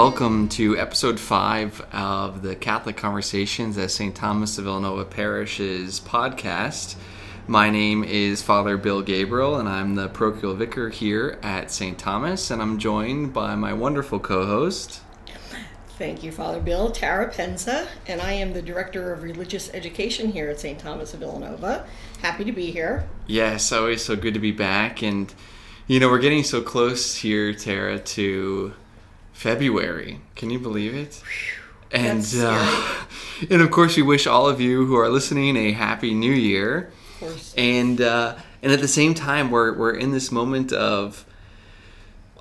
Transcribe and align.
welcome 0.00 0.48
to 0.48 0.78
episode 0.78 1.20
five 1.20 1.78
of 1.92 2.40
the 2.40 2.56
Catholic 2.56 2.96
Conversations 2.96 3.76
at 3.76 3.90
St. 3.90 4.16
Thomas 4.16 4.56
of 4.56 4.64
Villanova 4.64 5.04
Parish's 5.04 6.00
podcast. 6.00 6.96
My 7.46 7.68
name 7.68 8.02
is 8.02 8.40
Father 8.40 8.78
Bill 8.78 9.02
Gabriel, 9.02 9.56
and 9.56 9.68
I'm 9.68 9.96
the 9.96 10.08
parochial 10.08 10.54
vicar 10.54 10.88
here 10.88 11.38
at 11.42 11.70
St. 11.70 11.98
Thomas, 11.98 12.50
and 12.50 12.62
I'm 12.62 12.78
joined 12.78 13.34
by 13.34 13.54
my 13.56 13.74
wonderful 13.74 14.18
co 14.18 14.46
host. 14.46 15.02
Thank 15.98 16.22
you, 16.22 16.32
Father 16.32 16.60
Bill. 16.60 16.90
Tara 16.90 17.30
Penza, 17.30 17.86
and 18.06 18.22
I 18.22 18.32
am 18.32 18.54
the 18.54 18.62
Director 18.62 19.12
of 19.12 19.22
Religious 19.22 19.70
Education 19.74 20.32
here 20.32 20.48
at 20.48 20.58
St. 20.58 20.78
Thomas 20.78 21.12
of 21.12 21.20
Villanova. 21.20 21.84
Happy 22.22 22.44
to 22.44 22.52
be 22.52 22.70
here. 22.70 23.06
Yes, 23.26 23.70
always 23.70 24.02
so 24.02 24.16
good 24.16 24.32
to 24.32 24.40
be 24.40 24.50
back. 24.50 25.02
And, 25.02 25.30
you 25.86 26.00
know, 26.00 26.08
we're 26.08 26.20
getting 26.20 26.42
so 26.42 26.62
close 26.62 27.16
here, 27.16 27.52
Tara, 27.52 27.98
to 27.98 28.72
February. 29.40 30.20
Can 30.36 30.50
you 30.50 30.58
believe 30.58 30.94
it? 30.94 31.22
And, 31.90 32.26
uh, 32.36 32.98
and 33.50 33.62
of 33.62 33.70
course, 33.70 33.96
we 33.96 34.02
wish 34.02 34.26
all 34.26 34.46
of 34.46 34.60
you 34.60 34.84
who 34.84 34.96
are 34.96 35.08
listening 35.08 35.56
a 35.56 35.72
happy 35.72 36.12
new 36.12 36.30
year. 36.30 36.92
Of 37.14 37.20
course. 37.20 37.54
And, 37.56 38.02
uh, 38.02 38.36
and 38.62 38.70
at 38.70 38.80
the 38.80 38.88
same 38.88 39.14
time, 39.14 39.50
we're, 39.50 39.72
we're 39.72 39.94
in 39.94 40.10
this 40.10 40.30
moment 40.30 40.74
of 40.74 41.24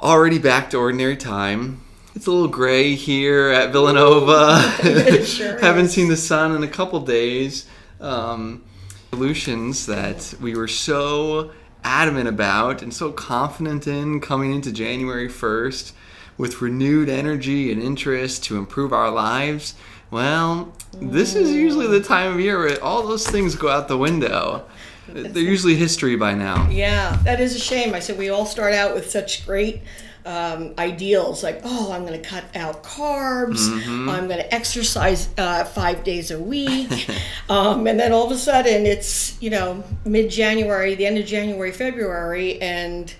already 0.02 0.40
back 0.40 0.70
to 0.72 0.78
ordinary 0.78 1.16
time 1.16 1.82
it's 2.16 2.28
a 2.28 2.32
little 2.32 2.50
gray 2.50 2.96
here 2.96 3.50
at 3.50 3.72
Villanova. 3.72 4.60
Sure 5.24 5.58
Haven't 5.60 5.86
is. 5.86 5.94
seen 5.94 6.10
the 6.10 6.18
sun 6.18 6.54
in 6.54 6.64
a 6.64 6.68
couple 6.68 7.00
days. 7.00 7.66
Um, 8.02 8.64
solutions 9.12 9.86
that 9.86 10.34
we 10.42 10.54
were 10.54 10.68
so 10.68 11.52
adamant 11.84 12.28
about 12.28 12.82
and 12.82 12.94
so 12.94 13.14
confident 13.14 13.88
in 13.88 14.20
coming 14.20 14.54
into 14.54 14.74
January 14.74 15.30
1st 15.30 15.94
with 16.40 16.62
renewed 16.62 17.10
energy 17.10 17.70
and 17.70 17.84
interest 17.84 18.46
to 18.46 18.58
improve 18.58 18.94
our 18.94 19.12
lives. 19.12 19.76
Well, 20.10 20.74
this 20.94 21.36
is 21.36 21.52
usually 21.52 21.86
the 21.86 22.02
time 22.02 22.34
of 22.34 22.40
year 22.40 22.58
where 22.58 22.82
all 22.82 23.06
those 23.06 23.28
things 23.28 23.56
go 23.56 23.68
out 23.68 23.90
the 23.90 23.98
window. 23.98 24.66
They're 25.10 25.44
usually 25.44 25.76
history 25.76 26.16
by 26.16 26.34
now. 26.34 26.70
Yeah, 26.70 27.20
that 27.24 27.42
is 27.42 27.56
a 27.56 27.60
shame. 27.60 27.94
I 27.94 28.00
said 28.00 28.18
we 28.18 28.30
all 28.30 28.46
start 28.46 28.74
out 28.74 28.96
with 28.96 29.12
such 29.12 29.46
great 29.46 29.82
um, 30.26 30.74
ideals 30.78 31.44
like, 31.44 31.62
oh, 31.64 31.92
I'm 31.92 32.06
going 32.06 32.20
to 32.20 32.28
cut 32.28 32.46
out 32.56 32.84
carbs, 32.84 33.68
Mm-hmm. 33.70 34.10
I'm 34.10 34.28
going 34.28 34.40
to 34.40 34.54
exercise 34.54 35.28
uh, 35.38 35.66
five 35.66 36.04
days 36.04 36.32
a 36.32 36.40
week. 36.40 37.10
um, 37.50 37.86
and 37.86 38.00
then 38.00 38.14
all 38.14 38.26
of 38.26 38.32
a 38.32 38.38
sudden 38.38 38.86
it's, 38.86 39.42
you 39.42 39.50
know, 39.50 39.84
mid 40.06 40.32
January, 40.32 40.96
the 40.96 41.06
end 41.06 41.18
of 41.18 41.26
January, 41.26 41.72
February, 41.72 42.62
and 42.62 43.14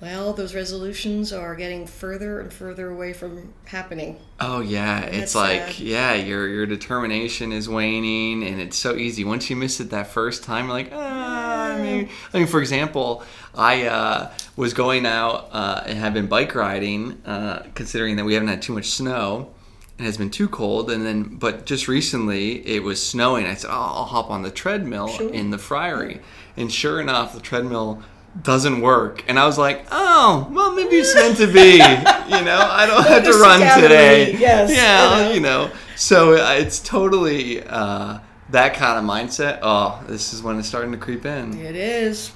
well, 0.00 0.32
those 0.34 0.54
resolutions 0.54 1.32
are 1.32 1.54
getting 1.54 1.86
further 1.86 2.40
and 2.40 2.52
further 2.52 2.88
away 2.90 3.12
from 3.12 3.52
happening. 3.64 4.18
Oh 4.40 4.60
yeah, 4.60 5.00
it's 5.00 5.34
like 5.34 5.62
sad. 5.62 5.78
yeah, 5.78 6.14
your 6.14 6.46
your 6.48 6.66
determination 6.66 7.52
is 7.52 7.68
waning, 7.68 8.42
and 8.42 8.60
it's 8.60 8.76
so 8.76 8.94
easy. 8.96 9.24
Once 9.24 9.48
you 9.48 9.56
miss 9.56 9.80
it 9.80 9.90
that 9.90 10.08
first 10.08 10.44
time, 10.44 10.66
you're 10.66 10.74
like, 10.74 10.90
ah. 10.92 11.72
I 11.72 11.82
mean, 11.82 12.08
I 12.32 12.38
mean, 12.38 12.46
for 12.46 12.60
example, 12.60 13.22
I 13.54 13.86
uh, 13.86 14.32
was 14.56 14.72
going 14.74 15.04
out 15.06 15.48
uh, 15.52 15.82
and 15.86 15.98
have 15.98 16.14
been 16.14 16.26
bike 16.26 16.54
riding, 16.54 17.20
uh, 17.26 17.64
considering 17.74 18.16
that 18.16 18.24
we 18.24 18.34
haven't 18.34 18.48
had 18.48 18.62
too 18.62 18.72
much 18.74 18.86
snow. 18.86 19.52
It 19.98 20.02
has 20.04 20.18
been 20.18 20.30
too 20.30 20.48
cold, 20.48 20.90
and 20.90 21.04
then 21.06 21.22
but 21.24 21.64
just 21.66 21.88
recently 21.88 22.66
it 22.66 22.82
was 22.82 23.02
snowing. 23.02 23.46
I 23.46 23.54
said, 23.54 23.70
oh, 23.70 23.74
I'll 23.74 24.04
hop 24.04 24.30
on 24.30 24.42
the 24.42 24.50
treadmill 24.50 25.08
Sure. 25.08 25.30
in 25.32 25.50
the 25.50 25.58
friary, 25.58 26.20
and 26.56 26.70
sure 26.70 27.00
enough, 27.00 27.32
the 27.34 27.40
treadmill 27.40 28.02
doesn't 28.42 28.80
work 28.80 29.24
and 29.28 29.38
i 29.38 29.46
was 29.46 29.56
like 29.58 29.86
oh 29.90 30.48
well 30.52 30.72
maybe 30.72 30.96
it's 30.96 31.14
meant 31.14 31.36
to 31.36 31.46
be 31.46 31.72
you 32.36 32.44
know 32.44 32.58
i 32.70 32.84
don't 32.86 33.06
have 33.06 33.24
to 33.24 33.32
run 33.38 33.58
sit 33.58 33.64
down 33.64 33.78
and 33.78 33.82
today 33.82 34.36
yes, 34.36 34.70
yeah 34.70 35.22
know. 35.22 35.32
you 35.32 35.40
know 35.40 35.70
so 35.96 36.34
uh, 36.34 36.52
it's 36.52 36.78
totally 36.80 37.62
uh, 37.64 38.18
that 38.50 38.74
kind 38.74 38.98
of 38.98 39.04
mindset 39.04 39.58
oh 39.62 40.02
this 40.06 40.32
is 40.34 40.42
when 40.42 40.58
it's 40.58 40.68
starting 40.68 40.92
to 40.92 40.98
creep 40.98 41.24
in 41.24 41.58
It 41.58 41.74
is. 41.76 42.32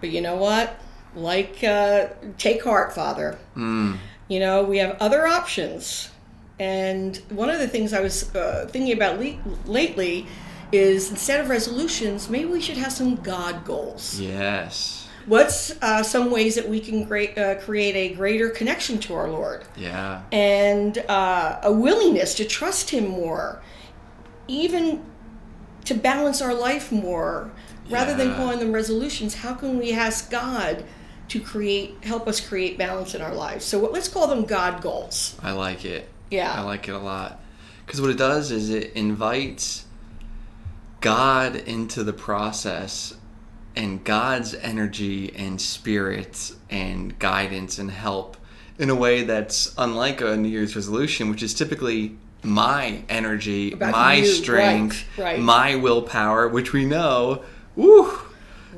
But 0.00 0.10
you 0.10 0.20
know 0.20 0.34
what? 0.34 0.74
Like, 1.14 1.62
uh, 1.62 2.08
take 2.36 2.64
heart, 2.64 2.92
Father. 2.92 3.38
Mm. 3.56 3.98
You 4.26 4.40
know, 4.40 4.64
we 4.64 4.78
have 4.78 4.96
other 4.98 5.26
options. 5.28 6.10
And 6.58 7.16
one 7.28 7.50
of 7.50 7.60
the 7.60 7.68
things 7.68 7.92
I 7.92 8.00
was 8.00 8.34
uh, 8.34 8.66
thinking 8.68 8.92
about 8.94 9.20
le- 9.20 9.38
lately 9.64 10.26
is 10.72 11.10
instead 11.10 11.38
of 11.38 11.48
resolutions, 11.48 12.28
maybe 12.28 12.46
we 12.46 12.60
should 12.60 12.78
have 12.78 12.90
some 12.92 13.14
God 13.16 13.64
goals. 13.64 14.18
yes 14.18 15.01
What's 15.26 15.70
uh, 15.82 16.02
some 16.02 16.30
ways 16.30 16.54
that 16.56 16.68
we 16.68 16.80
can 16.80 17.04
great, 17.04 17.36
uh, 17.38 17.54
create 17.56 17.94
a 17.94 18.14
greater 18.14 18.50
connection 18.50 18.98
to 19.00 19.14
our 19.14 19.28
Lord? 19.30 19.64
yeah 19.76 20.22
and 20.32 20.98
uh, 21.08 21.60
a 21.62 21.72
willingness 21.72 22.34
to 22.36 22.44
trust 22.44 22.90
him 22.90 23.06
more, 23.08 23.62
even 24.48 25.04
to 25.84 25.94
balance 25.94 26.40
our 26.40 26.54
life 26.54 26.92
more, 26.92 27.50
rather 27.90 28.14
than 28.14 28.34
calling 28.34 28.58
them 28.58 28.72
resolutions. 28.72 29.34
How 29.34 29.54
can 29.54 29.78
we 29.78 29.92
ask 29.92 30.30
God 30.30 30.84
to 31.28 31.40
create, 31.40 31.96
help 32.04 32.28
us 32.28 32.40
create 32.40 32.76
balance 32.78 33.14
in 33.14 33.22
our 33.22 33.34
lives? 33.34 33.64
So 33.64 33.78
what, 33.78 33.92
let's 33.92 34.08
call 34.08 34.26
them 34.26 34.44
God 34.44 34.82
goals. 34.82 35.36
i 35.42 35.52
like 35.52 35.84
it 35.84 36.08
Yeah. 36.30 36.52
i 36.52 36.60
like 36.62 36.88
it 36.88 36.92
a 36.92 36.98
lot 36.98 37.40
because 37.86 38.00
what 38.00 38.10
it 38.10 38.18
does 38.18 38.50
is 38.50 38.70
it 38.70 38.92
invites 38.94 39.86
god 41.00 41.56
into 41.56 42.04
the 42.04 42.12
process 42.12 43.14
and 43.76 44.02
God's 44.04 44.54
energy 44.54 45.32
and 45.34 45.60
spirit 45.60 46.52
and 46.70 47.18
guidance 47.18 47.78
and 47.78 47.90
help 47.90 48.36
in 48.78 48.90
a 48.90 48.94
way 48.94 49.22
that's 49.22 49.74
unlike 49.78 50.20
a 50.20 50.36
New 50.36 50.48
Year's 50.48 50.74
resolution, 50.74 51.30
which 51.30 51.42
is 51.42 51.54
typically 51.54 52.16
my 52.42 53.02
energy, 53.08 53.72
About 53.72 53.92
my 53.92 54.14
you, 54.14 54.26
strength, 54.26 55.04
right, 55.16 55.24
right. 55.24 55.38
my 55.40 55.76
willpower, 55.76 56.48
which 56.48 56.72
we 56.72 56.84
know, 56.84 57.42
woo, 57.76 58.10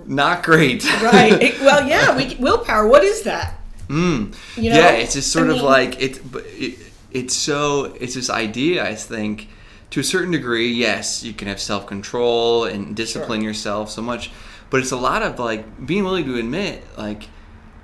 not 0.06 0.42
great. 0.42 0.84
Right. 1.02 1.32
It- 1.42 1.60
well, 1.60 1.86
yeah. 1.88 2.16
We, 2.16 2.34
willpower. 2.36 2.86
What 2.86 3.04
is 3.04 3.22
that? 3.22 3.58
Mm. 3.88 4.34
You 4.56 4.70
know, 4.70 4.76
yeah, 4.76 4.90
it's 4.92 5.14
just 5.14 5.32
sort 5.32 5.46
I 5.48 5.50
of 5.50 5.56
mean- 5.56 5.64
like 5.64 6.02
it, 6.02 6.20
it. 6.34 6.78
It's 7.10 7.34
so. 7.34 7.94
It's 8.00 8.14
this 8.14 8.28
idea. 8.28 8.84
I 8.84 8.94
think, 8.96 9.48
to 9.90 10.00
a 10.00 10.04
certain 10.04 10.32
degree, 10.32 10.68
yes, 10.72 11.22
you 11.22 11.32
can 11.32 11.46
have 11.48 11.60
self 11.60 11.86
control 11.86 12.64
and 12.64 12.96
discipline 12.96 13.40
Sure. 13.40 13.48
yourself 13.50 13.90
so 13.90 14.02
much, 14.02 14.30
but 14.74 14.80
it's 14.80 14.90
a 14.90 14.96
lot 14.96 15.22
of 15.22 15.38
like 15.38 15.86
being 15.86 16.02
willing 16.02 16.24
to 16.24 16.34
admit, 16.36 16.82
like, 16.98 17.28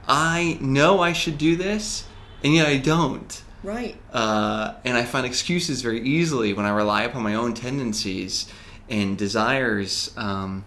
I 0.09 0.59
know 0.61 0.99
I 0.99 1.13
should 1.13 1.39
do 1.39 1.55
this, 1.55 2.05
and 2.43 2.53
yet 2.53 2.67
I 2.67 2.79
don't. 2.79 3.45
Right. 3.63 3.97
Uh, 4.13 4.75
and 4.85 4.97
I 4.97 5.05
find 5.05 5.25
excuses 5.25 5.83
very 5.83 6.01
easily 6.01 6.53
when 6.53 6.67
I 6.67 6.71
rely 6.71 7.05
upon 7.05 7.23
my 7.23 7.35
own 7.37 7.55
tendencies 7.55 8.53
and 8.89 9.17
desires. 9.17 10.13
Um, 10.17 10.65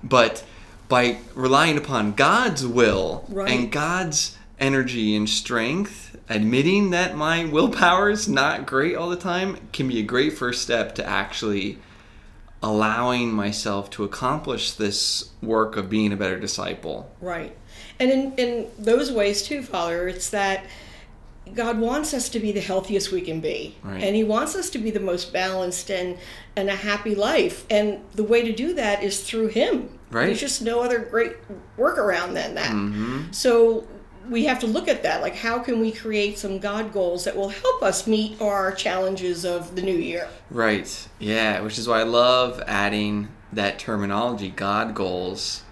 but 0.00 0.44
by 0.88 1.18
relying 1.34 1.76
upon 1.76 2.12
God's 2.12 2.64
will 2.64 3.24
Right. 3.28 3.50
and 3.50 3.72
God's 3.72 4.38
energy 4.60 5.16
and 5.16 5.28
strength, 5.28 6.16
admitting 6.28 6.90
that 6.90 7.16
my 7.16 7.46
willpower 7.46 8.10
is 8.10 8.28
not 8.28 8.64
great 8.64 8.94
all 8.94 9.10
the 9.10 9.16
time 9.16 9.56
can 9.72 9.88
be 9.88 9.98
a 9.98 10.04
great 10.04 10.34
first 10.34 10.62
step 10.62 10.94
to 10.94 11.04
actually 11.04 11.80
allowing 12.64 13.30
myself 13.30 13.90
to 13.90 14.04
accomplish 14.04 14.72
this 14.72 15.30
work 15.42 15.76
of 15.76 15.90
being 15.90 16.12
a 16.14 16.16
better 16.16 16.40
disciple. 16.40 17.14
Right. 17.20 17.54
And 18.00 18.10
in, 18.10 18.32
in 18.36 18.70
those 18.78 19.12
ways, 19.12 19.42
too, 19.42 19.62
Father, 19.62 20.08
it's 20.08 20.30
that 20.30 20.64
God 21.52 21.78
wants 21.78 22.14
us 22.14 22.30
to 22.30 22.40
be 22.40 22.52
the 22.52 22.62
healthiest 22.62 23.12
we 23.12 23.20
can 23.20 23.40
be. 23.40 23.76
Right. 23.82 24.02
And 24.02 24.16
He 24.16 24.24
wants 24.24 24.56
us 24.56 24.70
to 24.70 24.78
be 24.78 24.90
the 24.90 24.98
most 24.98 25.30
balanced 25.30 25.90
and, 25.90 26.16
and 26.56 26.70
a 26.70 26.74
happy 26.74 27.14
life. 27.14 27.66
And 27.68 28.00
the 28.14 28.24
way 28.24 28.42
to 28.42 28.52
do 28.52 28.72
that 28.74 29.02
is 29.02 29.22
through 29.22 29.48
Him. 29.48 29.98
Right. 30.10 30.26
There's 30.26 30.40
just 30.40 30.62
no 30.62 30.80
other 30.80 31.00
great 31.00 31.36
workaround 31.76 32.32
than 32.32 32.54
that. 32.54 32.70
Mm-hmm. 32.70 33.32
So 33.32 33.86
we 34.30 34.44
have 34.44 34.58
to 34.60 34.66
look 34.66 34.88
at 34.88 35.02
that. 35.02 35.20
Like, 35.20 35.36
how 35.36 35.58
can 35.58 35.80
we 35.80 35.92
create 35.92 36.38
some 36.38 36.58
God 36.58 36.92
goals 36.92 37.24
that 37.24 37.36
will 37.36 37.50
help 37.50 37.82
us 37.82 38.06
meet 38.06 38.40
our 38.40 38.72
challenges 38.72 39.44
of 39.44 39.74
the 39.76 39.82
new 39.82 39.96
year? 39.96 40.28
Right. 40.50 41.08
Yeah, 41.18 41.60
which 41.60 41.78
is 41.78 41.88
why 41.88 42.00
I 42.00 42.04
love 42.04 42.62
adding 42.66 43.28
that 43.52 43.78
terminology, 43.78 44.50
God 44.50 44.94
goals, 44.94 45.62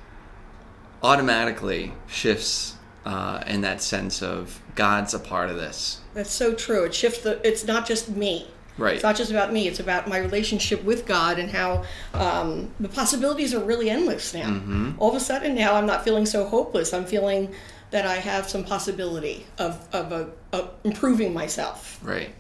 automatically 1.03 1.93
shifts 2.07 2.77
uh, 3.05 3.43
in 3.47 3.63
that 3.63 3.83
sense 3.83 4.23
of 4.23 4.61
God's 4.75 5.15
a 5.15 5.19
part 5.19 5.51
of 5.51 5.57
this. 5.57 6.01
That's 6.15 6.31
so 6.31 6.55
true. 6.55 6.85
It 6.85 6.95
shifts 6.95 7.23
the. 7.23 7.47
It's 7.47 7.65
not 7.65 7.87
just 7.87 8.09
me. 8.09 8.49
Right. 8.79 8.95
It's 8.95 9.03
not 9.03 9.17
just 9.17 9.31
about 9.31 9.53
me. 9.53 9.69
It's 9.69 9.81
about 9.81 10.09
my 10.09 10.19
relationship 10.19 10.83
with 10.83 11.05
God 11.05 11.39
and 11.39 11.51
how 11.51 11.85
um, 12.15 12.71
the 12.81 12.89
possibilities 12.89 13.53
are 13.53 13.63
really 13.63 13.91
endless 13.91 14.33
now. 14.33 14.49
Mm-hmm. 14.49 14.93
All 14.99 15.11
of 15.11 15.17
a 15.17 15.21
sudden, 15.21 15.55
now 15.55 15.75
I'm 15.75 15.85
not 15.85 16.05
feeling 16.05 16.25
so 16.25 16.47
hopeless. 16.47 16.95
I'm 16.95 17.05
feeling 17.05 17.55
that 17.93 18.07
I 18.07 18.17
have 18.17 18.49
some 18.51 18.65
possibility 18.65 19.47
of 19.59 19.87
of, 19.95 20.13
a, 20.13 20.31
of 20.53 20.71
improving 20.85 21.33
myself. 21.33 21.99
Right. 22.03 22.35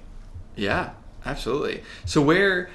Yeah, 0.56 0.90
absolutely. 1.24 1.82
So 2.04 2.20
where 2.20 2.68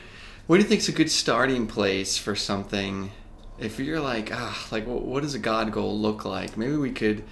what 0.47 0.57
do 0.57 0.63
you 0.63 0.69
think 0.69 0.79
is 0.79 0.87
a 0.89 0.93
good 0.93 1.11
starting 1.11 1.67
place 1.67 2.17
for 2.17 2.35
something 2.35 3.11
if 3.59 3.79
you're 3.79 3.99
like, 3.99 4.29
ah, 4.33 4.67
like 4.71 4.87
what, 4.87 5.01
what 5.03 5.23
does 5.23 5.33
a 5.35 5.39
God 5.39 5.71
goal 5.71 5.97
look 5.99 6.23
like? 6.25 6.55
Maybe 6.57 6.75
we 6.77 6.91
could 6.91 7.23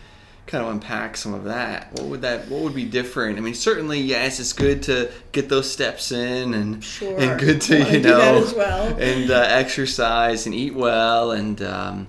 kind 0.47 0.63
of 0.63 0.69
unpack 0.71 1.17
some 1.17 1.33
of 1.33 1.45
that. 1.45 1.91
What 1.93 2.03
would 2.05 2.21
that? 2.21 2.47
What 2.49 2.61
would 2.61 2.75
be 2.75 2.85
different? 2.85 3.37
I 3.37 3.41
mean, 3.41 3.53
certainly, 3.55 3.99
yes, 3.99 4.39
it's 4.39 4.53
good 4.53 4.83
to 4.83 5.11
get 5.31 5.49
those 5.49 5.71
steps 5.71 6.11
in, 6.11 6.53
and 6.53 6.83
Sure. 6.83 7.17
and 7.19 7.39
good 7.39 7.61
to 7.61 7.79
Wanna 7.79 7.91
you 7.91 7.99
know 8.01 8.53
well. 8.55 8.95
and 8.99 9.31
uh, 9.31 9.45
exercise 9.49 10.45
and 10.45 10.53
eat 10.53 10.75
well 10.75 11.31
and 11.31 11.61
um, 11.61 12.07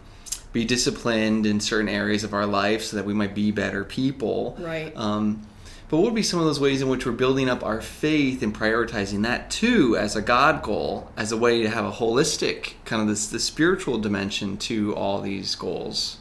be 0.57 0.65
disciplined 0.65 1.45
in 1.45 1.61
certain 1.61 1.89
areas 1.89 2.25
of 2.25 2.33
our 2.33 2.47
life 2.47 2.83
so 2.83 2.97
that 2.97 3.05
we 3.05 3.13
might 3.13 3.35
be 3.35 3.51
better 3.51 3.85
people. 3.85 4.57
Right. 4.59 4.91
Um, 4.97 5.47
but 5.89 5.99
what 5.99 6.07
would 6.07 6.15
be 6.15 6.23
some 6.23 6.41
of 6.41 6.47
those 6.47 6.59
ways 6.59 6.81
in 6.81 6.89
which 6.89 7.05
we're 7.05 7.13
building 7.13 7.49
up 7.49 7.63
our 7.63 7.83
faith 7.83 8.43
and 8.43 8.55
prioritizing 8.55 9.23
that 9.23 9.51
too 9.51 9.97
as 9.97 10.17
a 10.17 10.23
God 10.23 10.63
goal, 10.63 11.13
as 11.17 11.31
a 11.31 11.37
way 11.37 11.63
to 11.63 11.69
have 11.69 11.85
a 11.85 11.93
holistic 11.93 12.73
kind 12.87 13.03
of 13.03 13.09
this 13.09 13.29
the 13.29 13.39
spiritual 13.39 13.99
dimension 13.99 14.57
to 14.57 14.95
all 14.97 15.21
these 15.21 15.55
goals? 15.55 16.19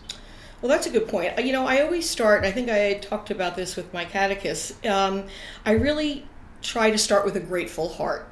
Well, 0.62 0.70
that's 0.70 0.86
a 0.86 0.92
good 0.92 1.08
point. 1.08 1.40
You 1.44 1.54
know, 1.54 1.66
I 1.66 1.82
always 1.82 2.08
start, 2.08 2.44
I 2.44 2.52
think 2.52 2.70
I 2.70 2.96
talked 2.96 3.32
about 3.32 3.56
this 3.56 3.76
with 3.76 3.94
my 3.94 4.04
catechist. 4.04 4.86
Um, 4.86 5.28
I 5.66 5.72
really 5.72 6.28
try 6.62 6.92
to 6.92 6.98
start 6.98 7.24
with 7.24 7.38
a 7.38 7.40
grateful 7.40 7.88
heart. 7.88 8.28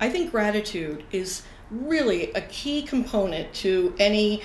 I 0.00 0.08
think 0.08 0.30
gratitude 0.30 1.04
is 1.12 1.42
really 1.70 2.32
a 2.32 2.40
key 2.42 2.82
component 2.82 3.52
to 3.54 3.94
any 3.98 4.42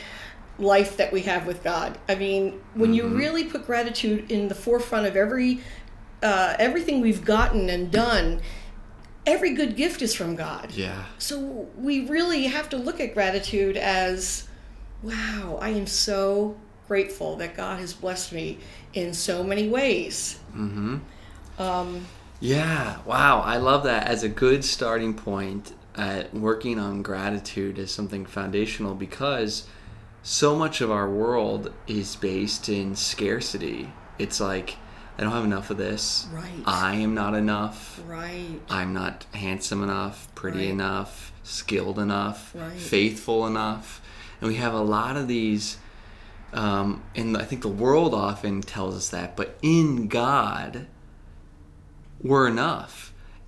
life 0.59 0.97
that 0.97 1.11
we 1.11 1.21
have 1.23 1.45
with 1.45 1.63
God. 1.63 1.97
I 2.09 2.15
mean, 2.15 2.59
when 2.73 2.93
you 2.93 3.07
really 3.07 3.43
put 3.43 3.65
gratitude 3.65 4.31
in 4.31 4.47
the 4.47 4.55
forefront 4.55 5.05
of 5.05 5.15
every 5.15 5.61
uh, 6.23 6.55
everything 6.57 6.99
we've 7.01 7.23
gotten 7.23 7.69
and 7.69 7.91
done, 7.91 8.41
every 9.25 9.53
good 9.53 9.75
gift 9.75 10.01
is 10.01 10.15
from 10.15 10.35
God. 10.35 10.71
Yeah. 10.71 11.05
So 11.19 11.67
we 11.77 12.07
really 12.07 12.45
have 12.45 12.69
to 12.69 12.77
look 12.77 12.99
at 12.99 13.13
gratitude 13.13 13.77
as 13.77 14.47
wow, 15.03 15.59
I 15.61 15.69
am 15.69 15.85
so 15.85 16.57
grateful 16.87 17.35
that 17.35 17.55
God 17.55 17.79
has 17.79 17.93
blessed 17.93 18.33
me 18.33 18.57
in 18.93 19.13
so 19.13 19.43
many 19.43 19.67
ways. 19.67 20.39
Mm-hmm. 20.55 20.97
Um, 21.59 22.05
Yeah, 22.39 22.99
wow. 23.05 23.41
I 23.41 23.57
love 23.57 23.83
that 23.83 24.07
as 24.07 24.23
a 24.23 24.29
good 24.29 24.63
starting 24.63 25.13
point 25.13 25.73
at 25.95 26.33
working 26.33 26.79
on 26.79 27.01
gratitude 27.01 27.79
as 27.79 27.91
something 27.91 28.25
foundational 28.25 28.95
because 28.95 29.67
so 30.29 30.57
much 30.57 30.81
of 30.81 30.91
our 30.91 31.09
world 31.09 31.71
is 31.87 32.17
based 32.17 32.67
in 32.67 32.93
scarcity. 32.93 33.89
It's 34.19 34.41
like, 34.41 34.75
I 35.17 35.23
don't 35.23 35.31
have 35.31 35.45
enough 35.45 35.69
of 35.69 35.77
this. 35.77 36.27
Right. 36.33 36.51
I 36.65 36.95
am 36.95 37.13
not 37.13 37.33
enough. 37.33 38.01
right. 38.05 38.59
I'm 38.69 38.93
not 38.93 39.25
handsome 39.33 39.81
enough, 39.81 40.27
pretty 40.35 40.59
Right. 40.65 40.69
enough, 40.71 41.31
skilled 41.43 41.97
enough, 41.97 42.51
Right. 42.53 42.77
faithful 42.77 43.47
enough. 43.47 44.01
And 44.41 44.49
we 44.49 44.55
have 44.57 44.73
a 44.73 44.81
lot 44.81 45.15
of 45.15 45.29
these, 45.29 45.77
um, 46.51 47.03
and 47.15 47.37
I 47.37 47.45
think 47.45 47.61
the 47.61 47.69
world 47.69 48.13
often 48.13 48.59
tells 48.61 48.97
us 48.97 49.07
that, 49.07 49.37
but 49.37 49.57
in 49.61 50.09
God, 50.09 50.87
we're 52.21 52.49
enough 52.49 53.06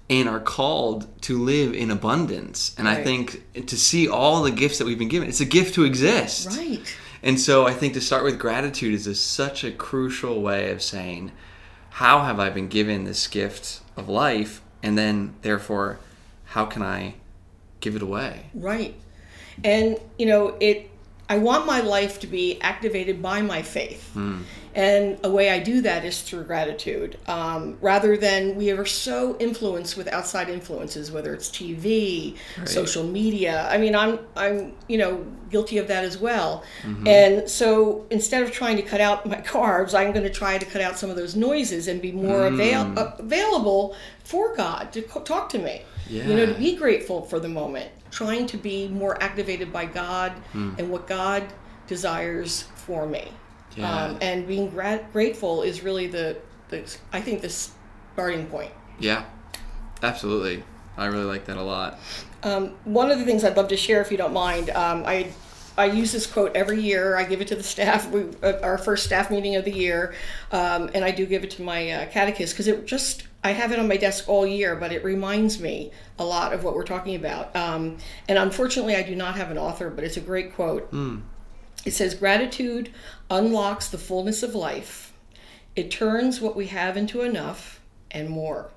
and 0.10 0.28
are 0.28 0.40
called 0.40 1.08
to 1.22 1.38
live 1.38 1.74
in 1.74 1.92
abundance. 1.92 2.76
And 2.78 2.88
I 2.88 3.04
think 3.04 3.68
to 3.68 3.78
see 3.78 4.08
all 4.08 4.42
the 4.42 4.52
gifts 4.52 4.80
that 4.80 4.86
we've 4.86 4.98
been 4.98 5.08
given, 5.08 5.30
it's 5.30 5.42
a 5.42 5.46
gift 5.46 5.76
to 5.76 5.84
exist. 5.84 6.48
Right. 6.58 6.98
And 7.22 7.40
so 7.40 7.68
I 7.68 7.74
think 7.74 7.94
to 7.94 8.02
start 8.02 8.24
with 8.24 8.40
gratitude 8.40 8.94
is 8.94 9.06
a, 9.06 9.14
such 9.14 9.64
a 9.64 9.72
crucial 9.72 10.42
way 10.42 10.72
of 10.72 10.82
saying, 10.82 11.32
how 11.92 12.24
have 12.24 12.40
I 12.40 12.50
been 12.50 12.70
given 12.70 13.04
this 13.04 13.28
gift 13.28 13.82
of 13.98 14.08
life? 14.08 14.62
And 14.82 14.98
then, 14.98 15.36
therefore, 15.42 16.00
how 16.46 16.66
can 16.66 16.82
I 16.82 17.16
give 17.82 17.96
it 17.96 18.02
away? 18.02 18.46
Right. 18.54 18.96
And 19.64 20.00
you 20.18 20.26
know, 20.26 20.56
it 20.60 20.90
I 21.28 21.38
want 21.38 21.66
my 21.66 21.82
life 21.82 22.20
to 22.22 22.28
be 22.28 22.60
activated 22.62 23.22
by 23.22 23.42
my 23.42 23.62
faith. 23.62 24.10
Hmm. 24.14 24.42
And 24.76 25.18
a 25.24 25.30
way 25.32 25.50
I 25.50 25.60
do 25.60 25.82
that 25.82 26.06
is 26.06 26.22
through 26.22 26.44
gratitude. 26.44 27.18
Um, 27.28 27.78
rather 27.82 28.16
than 28.18 28.56
we 28.56 28.72
are 28.72 28.86
so 28.86 29.36
influenced 29.40 29.98
with 29.98 30.08
outside 30.08 30.48
influences, 30.50 31.12
whether 31.12 31.34
it's 31.34 31.50
TV, 31.50 32.36
social 32.66 33.04
media. 33.04 33.68
I 33.70 33.78
mean, 33.78 33.96
I'm 33.96 34.20
I'm 34.36 34.74
you 34.88 34.98
know 35.00 35.26
guilty 35.50 35.80
of 35.80 35.88
that 35.88 36.04
as 36.04 36.18
well. 36.20 36.64
And 37.08 37.50
so 37.50 38.06
instead 38.12 38.44
of 38.44 38.52
trying 38.52 38.76
to 38.78 38.84
cut 38.84 39.02
out 39.02 39.26
my 39.26 39.42
carbs, 39.56 39.94
I'm 39.98 40.12
going 40.12 40.24
to 40.24 40.30
try 40.30 40.58
to 40.60 40.66
cut 40.66 40.82
out 40.82 40.98
some 41.00 41.10
of 41.10 41.16
those 41.16 41.36
noises 41.36 41.88
and 41.88 42.00
be 42.02 42.12
more 42.12 42.46
avail- 42.46 42.94
uh, 42.98 43.14
available 43.18 43.96
for 44.24 44.56
God 44.56 44.92
to 44.94 45.02
co- 45.02 45.22
talk 45.22 45.50
to 45.50 45.58
me. 45.58 45.82
You 46.28 46.36
know, 46.36 46.46
to 46.48 46.54
be 46.54 46.76
grateful 46.76 47.24
for 47.24 47.40
the 47.40 47.50
moment, 47.50 47.90
trying 48.12 48.46
to 48.48 48.58
be 48.58 48.88
more 48.88 49.22
activated 49.22 49.72
by 49.74 49.86
God 49.86 50.34
and 50.54 50.90
what 50.92 51.08
God 51.08 51.44
desires 51.88 52.66
for 52.76 53.06
me. 53.08 53.32
Yeah. 53.80 54.06
Um, 54.06 54.18
and 54.22 54.48
being 54.48 54.70
gra- 54.70 55.06
grateful 55.14 55.62
is 55.62 55.84
really 55.84 56.08
the, 56.08 56.38
the, 56.70 56.98
I 57.14 57.22
think, 57.22 57.42
the 57.42 57.50
starting 57.50 58.46
point. 58.48 58.72
Yeah, 59.00 59.26
absolutely. 60.04 60.64
I 60.98 61.06
really 61.06 61.24
like 61.24 61.46
that 61.46 61.58
a 61.58 61.64
lot. 61.64 61.98
Um, 62.44 62.76
one 62.84 63.10
of 63.10 63.20
the 63.20 63.26
things 63.26 63.44
I'd 63.44 63.56
love 63.56 63.70
to 63.70 63.78
share, 63.78 64.02
if 64.02 64.12
you 64.12 64.18
don't 64.18 64.34
mind, 64.34 64.70
um, 64.72 65.04
I 65.06 65.32
I 65.78 65.86
use 65.86 66.12
this 66.12 66.28
quote 66.28 66.54
every 66.58 66.82
year. 66.82 67.16
I 67.16 67.24
give 67.24 67.40
it 67.40 67.48
to 67.48 67.56
the 67.56 67.64
staff. 67.64 68.10
We, 68.12 68.26
uh, 68.44 68.60
our 68.62 68.78
first 68.78 69.06
staff 69.06 69.32
meeting 69.32 69.56
of 69.56 69.64
the 69.64 69.72
year, 69.72 70.14
um, 70.52 70.90
and 70.94 71.06
I 71.06 71.12
do 71.12 71.26
give 71.26 71.46
it 71.46 71.52
to 71.52 71.62
my 71.62 71.90
uh, 71.90 72.06
catechist 72.08 72.54
because 72.54 72.68
it 72.68 72.86
just 72.86 73.24
I 73.46 73.54
have 73.54 73.72
it 73.72 73.80
on 73.80 73.88
my 73.88 73.96
desk 73.96 74.28
all 74.28 74.46
year, 74.46 74.76
but 74.76 74.92
it 74.92 75.06
reminds 75.06 75.62
me 75.62 75.92
a 76.18 76.26
lot 76.26 76.52
of 76.52 76.66
what 76.66 76.76
we're 76.76 76.84
talking 76.84 77.16
about. 77.16 77.56
Um, 77.56 77.98
and 78.28 78.38
unfortunately, 78.38 78.98
I 78.98 79.04
do 79.04 79.16
not 79.16 79.36
have 79.36 79.52
an 79.52 79.58
author, 79.58 79.90
but 79.90 80.04
it's 80.04 80.18
a 80.18 80.22
great 80.22 80.54
quote. 80.54 80.92
It 81.86 81.92
says, 81.92 82.14
"Gratitude 82.14 82.92
unlocks 83.30 83.88
the 83.88 83.98
fullness 83.98 84.44
of 84.44 84.56
life. 84.56 85.14
It 85.76 85.92
turns 85.92 86.42
what 86.42 86.56
we 86.56 86.68
have 86.68 86.98
into 86.98 87.22
enough 87.22 87.80
and 88.12 88.30
more. 88.30 88.72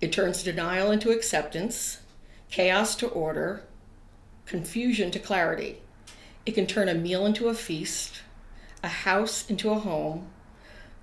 It 0.00 0.12
turns 0.12 0.42
denial 0.42 0.90
into 0.90 1.10
acceptance." 1.10 1.98
chaos 2.50 2.96
to 2.96 3.06
order, 3.08 3.62
confusion 4.46 5.10
to 5.10 5.18
clarity. 5.18 5.82
It 6.46 6.52
can 6.52 6.66
turn 6.66 6.88
a 6.88 6.94
meal 6.94 7.26
into 7.26 7.48
a 7.48 7.54
feast, 7.54 8.22
a 8.82 8.88
house 8.88 9.48
into 9.50 9.70
a 9.70 9.78
home, 9.78 10.30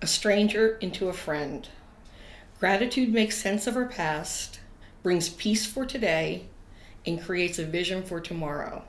a 0.02 0.08
stranger 0.08 0.78
into 0.78 1.08
a 1.08 1.14
friend. 1.14 1.70
Gratitude 2.60 3.14
makes 3.14 3.38
sense 3.38 3.68
of 3.68 3.76
our 3.76 3.86
past, 3.86 4.60
brings 5.04 5.30
peace 5.30 5.66
for 5.66 5.86
today, 5.86 6.46
and 7.06 7.22
creates 7.22 7.60
a 7.60 7.66
vision 7.66 8.04
for 8.04 8.20
tomorrow. 8.20 8.84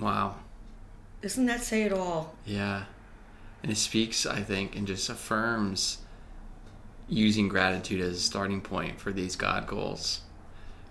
Wow. 0.00 0.36
Doesn't 1.26 1.46
that 1.46 1.60
say 1.60 1.82
it 1.82 1.92
all? 1.92 2.36
Yeah. 2.44 2.84
And 3.60 3.72
it 3.72 3.78
speaks, 3.78 4.26
I 4.26 4.42
think, 4.42 4.76
and 4.76 4.86
just 4.86 5.08
affirms 5.08 5.98
using 7.08 7.48
gratitude 7.48 8.00
as 8.00 8.16
a 8.18 8.20
starting 8.20 8.60
point 8.60 9.00
for 9.00 9.10
these 9.10 9.34
God 9.34 9.66
goals. 9.66 10.20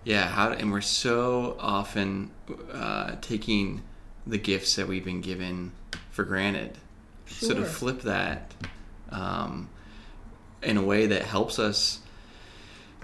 Yeah, 0.03 0.27
how 0.27 0.51
and 0.51 0.73
we're 0.73 0.81
so 0.81 1.55
often 1.57 2.31
uh, 2.69 3.15
taking 3.21 3.81
the 4.27 4.37
gifts 4.37 4.75
that 4.75 4.89
we've 4.89 5.05
been 5.05 5.21
given 5.21 5.71
for 6.11 6.25
granted. 6.25 6.79
So 7.27 7.53
to 7.53 7.55
Sure. 7.61 7.63
flip 7.65 8.01
that 8.01 8.53
um, 9.11 9.69
in 10.61 10.75
a 10.75 10.83
way 10.83 11.05
that 11.07 11.21
helps 11.21 11.59
us 11.59 12.01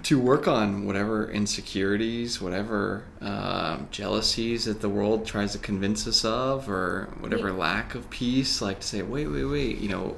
to 0.04 0.18
work 0.18 0.48
on 0.48 0.84
whatever 0.86 1.30
insecurities, 1.30 2.40
whatever 2.40 3.04
um, 3.20 3.86
jealousies 3.90 4.64
that 4.64 4.80
the 4.80 4.88
world 4.88 5.26
tries 5.26 5.52
to 5.52 5.58
convince 5.58 6.06
us 6.06 6.24
of, 6.24 6.68
or 6.68 7.08
whatever 7.20 7.48
Yeah. 7.48 7.54
lack 7.54 7.94
of 7.94 8.10
peace, 8.10 8.60
like 8.60 8.80
to 8.80 8.86
say, 8.86 9.02
wait, 9.02 9.28
wait, 9.28 9.44
wait, 9.44 9.78
you 9.78 9.88
know, 9.88 10.16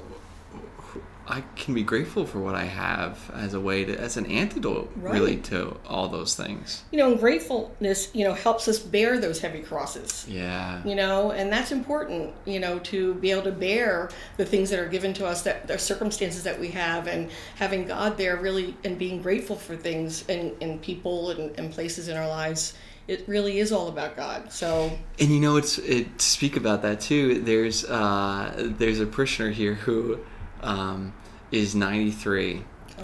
I 1.27 1.43
can 1.55 1.73
be 1.73 1.83
grateful 1.83 2.25
for 2.25 2.39
what 2.39 2.55
I 2.55 2.65
have 2.65 3.31
as 3.33 3.53
a 3.53 3.59
way 3.59 3.85
to, 3.85 3.99
as 3.99 4.17
an 4.17 4.25
antidote, 4.27 4.91
really, 4.95 5.37
to 5.37 5.77
all 5.87 6.07
those 6.07 6.35
things. 6.35 6.83
You 6.91 6.99
know, 6.99 7.11
and 7.11 7.19
gratefulness, 7.19 8.13
you 8.13 8.23
know, 8.23 8.33
helps 8.33 8.67
us 8.67 8.79
bear 8.79 9.17
those 9.17 9.39
heavy 9.39 9.61
crosses. 9.61 10.25
Yeah. 10.27 10.81
you 10.85 10.95
know 10.95 11.31
and 11.31 11.51
that's 11.51 11.71
important 11.71 12.33
you 12.45 12.59
know 12.59 12.79
to 12.79 13.13
be 13.15 13.31
able 13.31 13.43
to 13.43 13.51
bear 13.51 14.09
the 14.37 14.45
things 14.45 14.69
that 14.69 14.79
are 14.79 14.87
given 14.87 15.13
to 15.13 15.25
us 15.25 15.43
that 15.43 15.67
the 15.67 15.77
circumstances 15.77 16.43
that 16.43 16.59
we 16.59 16.69
have 16.69 17.07
and 17.07 17.29
having 17.55 17.85
god 17.85 18.17
there 18.17 18.37
really 18.37 18.75
and 18.83 18.97
being 18.97 19.21
grateful 19.21 19.55
for 19.55 19.75
things 19.75 20.27
and, 20.29 20.51
and 20.61 20.81
people 20.81 21.29
and, 21.31 21.57
and 21.57 21.71
places 21.71 22.07
in 22.07 22.17
our 22.17 22.27
lives 22.27 22.73
it 23.07 23.23
really 23.27 23.59
is 23.59 23.71
all 23.71 23.87
about 23.87 24.15
god 24.15 24.51
so 24.51 24.91
And 25.19 25.29
you 25.29 25.39
know, 25.39 25.57
it's 25.57 25.77
it, 25.79 26.17
to 26.19 26.25
speak 26.25 26.57
about 26.57 26.81
that 26.81 26.99
too. 26.99 27.39
There's 27.41 27.85
uh, 27.85 28.71
there's 28.77 28.99
a 28.99 29.05
parishioner 29.05 29.51
here 29.51 29.75
who 29.75 30.19
um, 30.65 31.13
is 31.51 31.75
93, 31.75 32.63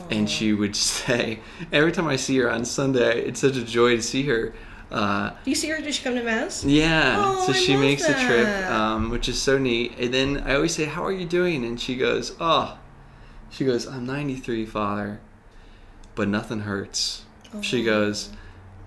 and 0.09 0.29
she 0.29 0.51
would 0.53 0.75
say 0.93 1.39
every 1.71 1.91
time 1.91 2.07
I 2.07 2.15
see 2.17 2.37
her 2.39 2.51
on 2.51 2.65
Sunday, 2.65 3.21
it's 3.21 3.39
such 3.39 3.55
a 3.55 3.63
joy 3.63 3.95
to 3.95 4.01
see 4.01 4.23
her. 4.23 4.53
Uh, 4.91 5.29
do 5.45 5.49
you 5.49 5.55
see 5.55 5.69
her 5.69 5.79
did 5.79 5.95
she 5.95 6.03
come 6.03 6.15
to 6.15 6.23
mass 6.23 6.65
yeah, 6.65 7.15
Oh, 7.17 7.45
so 7.45 7.53
I 7.53 7.55
she 7.55 7.77
makes 7.77 8.05
the 8.05 8.13
trip, 8.13 8.45
um, 8.69 9.09
which 9.09 9.29
is 9.29 9.41
so 9.41 9.57
neat. 9.57 9.97
And 9.97 10.13
then 10.13 10.43
I 10.45 10.55
always 10.55 10.75
say, 10.75 10.83
"How 10.83 11.05
are 11.05 11.13
you 11.13 11.25
doing?" 11.25 11.63
And 11.63 11.79
she 11.79 11.95
goes, 11.95 12.35
"Oh," 12.41 12.77
she 13.49 13.63
goes, 13.63 13.87
"I'm 13.87 14.05
93, 14.05 14.65
Father, 14.65 15.21
but 16.13 16.27
nothing 16.27 16.61
hurts." 16.61 17.23
She 17.61 17.85
goes, 17.85 18.31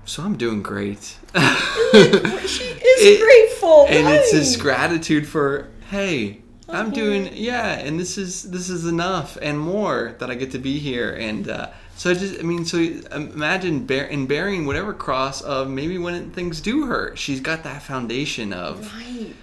"So 0.04 0.22
I'm 0.24 0.36
doing 0.36 0.62
great." 0.62 1.16
she 1.34 1.38
is 1.40 1.40
It- 2.84 3.22
grateful 3.22 3.86
and 3.88 4.06
it's 4.08 4.30
this 4.32 4.56
gratitude 4.56 5.26
for 5.26 5.68
hey 5.90 6.42
I'm 6.74 6.90
doing 6.90 7.30
yeah, 7.34 7.72
and 7.78 7.98
this 7.98 8.18
is 8.18 8.50
this 8.50 8.68
is 8.68 8.86
enough 8.86 9.38
and 9.40 9.58
more 9.58 10.14
that 10.18 10.30
I 10.30 10.34
get 10.34 10.50
to 10.52 10.58
be 10.58 10.78
here, 10.78 11.12
and 11.14 11.48
uh, 11.48 11.68
so 11.96 12.10
I 12.10 12.14
just 12.14 12.38
I 12.40 12.42
mean, 12.42 12.64
so 12.64 12.78
imagine 12.78 13.86
bear, 13.86 14.04
in 14.06 14.26
bearing 14.26 14.66
whatever 14.66 14.92
cross 14.92 15.40
of 15.40 15.68
maybe 15.68 15.98
when 15.98 16.30
things 16.32 16.60
do 16.60 16.86
hurt, 16.86 17.18
she's 17.18 17.40
got 17.40 17.62
that 17.64 17.82
foundation 17.82 18.52
of 18.52 18.92
Right. 18.94 19.34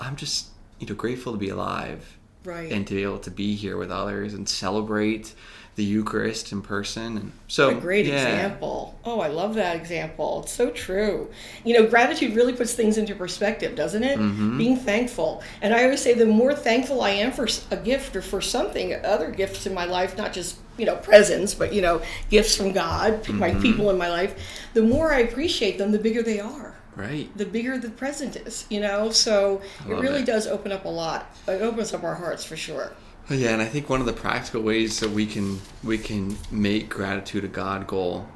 I'm 0.00 0.16
just 0.16 0.48
you 0.78 0.86
know 0.86 0.94
grateful 0.94 1.32
to 1.32 1.38
be 1.38 1.48
alive, 1.50 2.16
Right. 2.44 2.72
and 2.72 2.86
to 2.88 2.94
be 2.94 3.02
able 3.04 3.20
to 3.20 3.30
be 3.30 3.54
here 3.54 3.76
with 3.76 3.90
others 3.92 4.34
and 4.34 4.48
celebrate 4.48 5.34
the 5.74 5.84
Eucharist 5.84 6.52
in 6.52 6.60
person, 6.60 7.16
and 7.16 7.32
so 7.48 7.70
a 7.70 7.74
great 7.74 8.04
yeah. 8.04 8.14
example. 8.14 8.98
Oh, 9.04 9.20
I 9.20 9.28
love 9.28 9.54
that 9.54 9.74
example. 9.74 10.42
It's 10.42 10.52
so 10.52 10.70
true. 10.70 11.30
You 11.64 11.78
know, 11.78 11.86
gratitude 11.88 12.36
really 12.36 12.52
puts 12.52 12.74
things 12.74 12.98
into 12.98 13.14
perspective, 13.14 13.74
doesn't 13.74 14.02
it? 14.02 14.18
Mm-hmm. 14.18 14.58
Being 14.58 14.76
thankful. 14.76 15.42
And 15.62 15.72
I 15.72 15.84
always 15.84 16.02
say 16.02 16.12
the 16.12 16.26
more 16.26 16.54
thankful 16.54 17.00
I 17.00 17.10
am 17.10 17.32
for 17.32 17.48
a 17.70 17.76
gift 17.76 18.14
or 18.16 18.20
for 18.22 18.42
something, 18.42 18.94
other 19.04 19.30
gifts 19.30 19.66
in 19.66 19.72
my 19.72 19.86
life, 19.86 20.14
not 20.16 20.34
just, 20.34 20.58
you 20.76 20.84
know, 20.84 20.96
presents, 20.96 21.54
but, 21.54 21.72
you 21.72 21.80
know, 21.80 22.02
gifts 22.28 22.54
from 22.54 22.72
God, 22.72 23.26
my 23.30 23.50
Mm-hmm. 23.50 23.62
people 23.62 23.88
in 23.88 23.96
my 23.96 24.10
life, 24.10 24.34
the 24.74 24.82
more 24.82 25.12
I 25.12 25.20
appreciate 25.20 25.78
them, 25.78 25.90
the 25.90 25.98
bigger 25.98 26.22
they 26.22 26.38
are. 26.38 26.74
Right. 26.94 27.34
The 27.38 27.46
bigger 27.46 27.78
the 27.78 27.88
present 27.88 28.36
is, 28.36 28.66
you 28.68 28.80
know? 28.80 29.10
So 29.10 29.62
it 29.88 29.94
really 29.94 30.20
it. 30.20 30.26
does 30.26 30.46
open 30.46 30.70
up 30.72 30.84
a 30.84 30.88
lot. 30.90 31.34
It 31.48 31.62
opens 31.62 31.94
up 31.94 32.04
our 32.04 32.14
hearts 32.14 32.44
for 32.44 32.56
sure. 32.56 32.92
Well, 33.28 33.38
Yeah, 33.38 33.50
and 33.52 33.62
I 33.62 33.66
think 33.66 33.88
one 33.88 34.00
of 34.00 34.06
the 34.06 34.12
practical 34.12 34.62
ways 34.62 35.00
that 35.00 35.10
we 35.10 35.26
can 35.26 35.60
we 35.82 35.98
can 35.98 36.36
make 36.50 36.88
gratitude 36.88 37.44
a 37.44 37.48
God 37.48 37.86
goal 37.86 38.26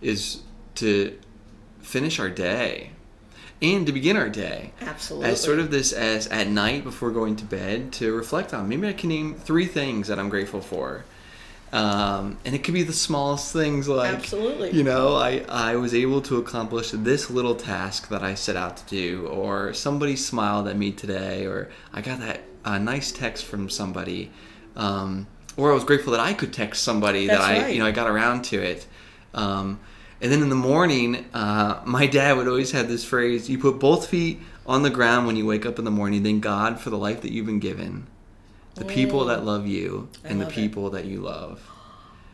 is 0.00 0.42
to 0.76 1.18
finish 1.80 2.18
our 2.18 2.28
day 2.30 2.90
and 3.62 3.86
to 3.86 3.92
begin 3.92 4.16
our 4.16 4.28
day 4.28 4.72
Absolutely. 4.80 5.30
as 5.30 5.40
sort 5.40 5.58
of 5.58 5.70
this 5.70 5.92
as 5.92 6.26
at 6.28 6.48
night 6.48 6.84
before 6.84 7.10
going 7.10 7.36
to 7.36 7.44
bed 7.44 7.92
to 7.94 8.14
reflect 8.14 8.52
on. 8.52 8.68
Maybe 8.68 8.86
I 8.88 8.92
can 8.92 9.08
name 9.08 9.34
three 9.34 9.66
things 9.66 10.08
that 10.08 10.18
I'm 10.18 10.28
grateful 10.28 10.60
for. 10.60 11.04
Um, 11.72 12.38
and 12.44 12.54
it 12.54 12.62
could 12.62 12.74
be 12.74 12.84
the 12.84 12.92
smallest 12.92 13.52
things 13.52 13.88
like 13.88 14.14
Absolutely. 14.14 14.70
you 14.70 14.84
know 14.84 15.16
I, 15.16 15.44
I 15.48 15.74
was 15.76 15.94
able 15.94 16.22
to 16.22 16.36
accomplish 16.36 16.92
this 16.92 17.28
little 17.28 17.56
task 17.56 18.08
that 18.10 18.22
i 18.22 18.34
set 18.34 18.54
out 18.54 18.76
to 18.76 18.84
do 18.86 19.26
or 19.26 19.74
somebody 19.74 20.14
smiled 20.14 20.68
at 20.68 20.76
me 20.76 20.92
today 20.92 21.44
or 21.44 21.68
i 21.92 22.00
got 22.00 22.20
that 22.20 22.40
uh, 22.66 22.78
nice 22.78 23.12
text 23.12 23.44
from 23.46 23.70
somebody 23.70 24.30
um, 24.76 25.26
or 25.56 25.70
i 25.70 25.74
was 25.74 25.84
grateful 25.84 26.10
that 26.12 26.20
i 26.20 26.34
could 26.34 26.52
text 26.52 26.82
somebody 26.82 27.26
that 27.28 27.40
i 27.40 27.62
right. 27.62 27.72
you 27.74 27.78
know 27.78 27.86
i 27.86 27.90
got 27.92 28.08
around 28.10 28.42
to 28.44 28.60
it 28.60 28.86
um, 29.34 29.78
and 30.20 30.30
then 30.32 30.42
in 30.42 30.48
the 30.50 30.54
morning 30.54 31.24
uh, 31.32 31.80
my 31.86 32.06
dad 32.06 32.36
would 32.36 32.48
always 32.48 32.72
have 32.72 32.88
this 32.88 33.04
phrase 33.04 33.48
you 33.48 33.58
put 33.58 33.78
both 33.78 34.06
feet 34.08 34.40
on 34.66 34.82
the 34.82 34.90
ground 34.90 35.26
when 35.26 35.36
you 35.36 35.46
wake 35.46 35.64
up 35.64 35.78
in 35.78 35.84
the 35.84 35.90
morning 35.90 36.22
thank 36.22 36.42
god 36.42 36.78
for 36.80 36.90
the 36.90 36.98
life 36.98 37.20
that 37.22 37.32
you've 37.32 37.46
been 37.46 37.60
given 37.60 38.06
the 38.74 38.84
people 38.84 39.24
that 39.26 39.42
love 39.44 39.66
you 39.66 40.08
I 40.24 40.28
and 40.28 40.40
the 40.40 40.44
love 40.44 40.52
it. 40.52 40.56
people 40.56 40.90
that 40.90 41.04
you 41.06 41.20
love 41.20 41.62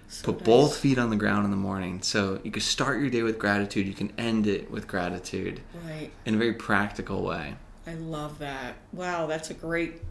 So 0.09 0.25
Put 0.27 0.41
nice. 0.41 0.47
both 0.47 0.77
feet 0.77 0.99
on 0.99 1.09
the 1.09 1.17
ground 1.17 1.47
in 1.47 1.51
the 1.51 1.57
morning. 1.57 2.03
So 2.03 2.39
you 2.45 2.51
can 2.51 2.61
start 2.61 3.01
your 3.01 3.09
day 3.09 3.23
with 3.23 3.39
gratitude. 3.39 3.87
You 3.87 3.95
can 3.95 4.13
end 4.19 4.47
it 4.47 4.71
with 4.71 4.87
gratitude 4.87 5.63
Right. 5.87 6.11
in 6.27 6.35
a 6.35 6.37
very 6.37 6.53
practical 6.53 7.23
way. 7.23 7.55
I 7.87 7.95
love 7.95 8.39
that. 8.41 8.75
Wow, 8.93 9.27
that's 9.27 9.49
a 9.49 9.55
great, 9.55 10.03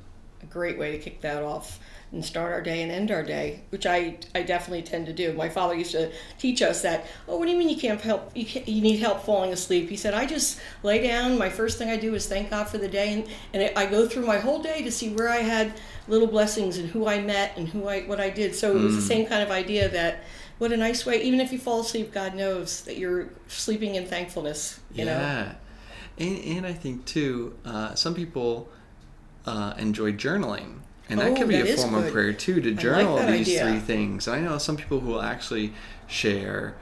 a 0.44 0.46
great 0.48 0.78
way 0.78 0.92
to 0.92 0.98
kick 0.98 1.22
that 1.22 1.44
off 1.44 1.80
and 2.12 2.26
start 2.26 2.52
our 2.52 2.62
day 2.62 2.82
and 2.82 2.92
end 2.92 3.10
our 3.10 3.24
day, 3.24 3.62
which 3.70 3.86
I, 3.86 4.18
I 4.36 4.42
definitely 4.42 4.82
tend 4.82 5.06
to 5.06 5.14
do. 5.14 5.32
My 5.34 5.48
father 5.48 5.76
used 5.76 5.94
to 5.94 6.12
teach 6.38 6.62
us 6.62 6.82
that. 6.82 7.06
Oh, 7.28 7.38
what 7.38 7.46
do 7.46 7.52
you 7.52 7.58
mean 7.58 7.70
you 7.70 7.78
can't 7.78 8.02
help? 8.02 8.32
You, 8.36 8.46
can't, 8.46 8.68
you 8.68 8.82
need 8.82 8.98
help 8.98 9.24
falling 9.24 9.54
asleep? 9.54 9.90
He 9.90 9.96
said, 9.96 10.14
I 10.14 10.26
just 10.26 10.60
lay 10.84 11.02
down. 11.02 11.38
My 11.38 11.50
first 11.50 11.78
thing 11.78 11.90
I 11.90 11.96
do 11.96 12.14
is 12.14 12.28
thank 12.28 12.50
God 12.50 12.68
for 12.68 12.78
the 12.78 12.90
day, 12.90 13.14
and, 13.14 13.28
and 13.54 13.78
I 13.78 13.86
go 13.86 14.08
through 14.08 14.26
my 14.26 14.40
whole 14.40 14.62
day 14.62 14.82
to 14.84 14.92
see 14.92 15.14
where 15.14 15.30
I 15.30 15.38
had 15.38 15.74
little 16.10 16.28
blessings 16.28 16.78
and 16.78 16.90
who 16.90 17.08
I 17.08 17.22
met 17.22 17.54
and 17.56 17.70
who 17.70 17.88
I 17.88 18.02
what 18.02 18.20
I 18.20 18.30
did. 18.30 18.56
So 18.56 18.76
it 18.76 18.82
was 18.82 18.96
the 18.96 19.02
same 19.02 19.26
kind 19.26 19.42
of 19.42 19.52
idea 19.52 19.90
that. 19.90 20.24
What 20.58 20.72
a 20.72 20.78
nice 20.78 21.08
way! 21.08 21.24
Even 21.24 21.40
if 21.40 21.52
you 21.52 21.58
fall 21.58 21.80
asleep, 21.80 22.14
God 22.14 22.36
knows 22.36 22.84
that 22.84 22.96
you're 22.96 23.30
sleeping 23.48 23.96
in 23.96 24.06
thankfulness. 24.06 24.80
You 24.94 25.06
know. 25.06 25.14
yeah. 25.14 25.54
And, 26.20 26.38
and 26.46 26.68
I 26.68 26.74
think, 26.74 27.06
too, 27.06 27.58
uh, 27.66 27.96
some 27.96 28.14
people 28.14 28.70
uh, 29.46 29.74
enjoy 29.78 30.14
journaling. 30.14 30.80
And 31.10 31.20
that 31.20 31.32
Oh, 31.32 31.36
can 31.36 31.48
be 31.48 31.58
that 31.62 31.70
a 31.70 31.78
form 31.78 31.96
good. 31.96 32.06
of 32.08 32.14
prayer, 32.14 32.32
too, 32.34 32.62
to 32.62 32.72
journal 32.74 33.18
that 33.18 33.30
these 33.32 33.48
idea. 33.50 33.66
three 33.66 33.80
things. 33.80 34.28
And 34.28 34.36
I 34.38 34.40
know 34.40 34.58
some 34.58 34.78
people 34.78 35.02
who 35.02 35.10
will 35.12 35.22
actually 35.22 35.74
share, 36.08 36.76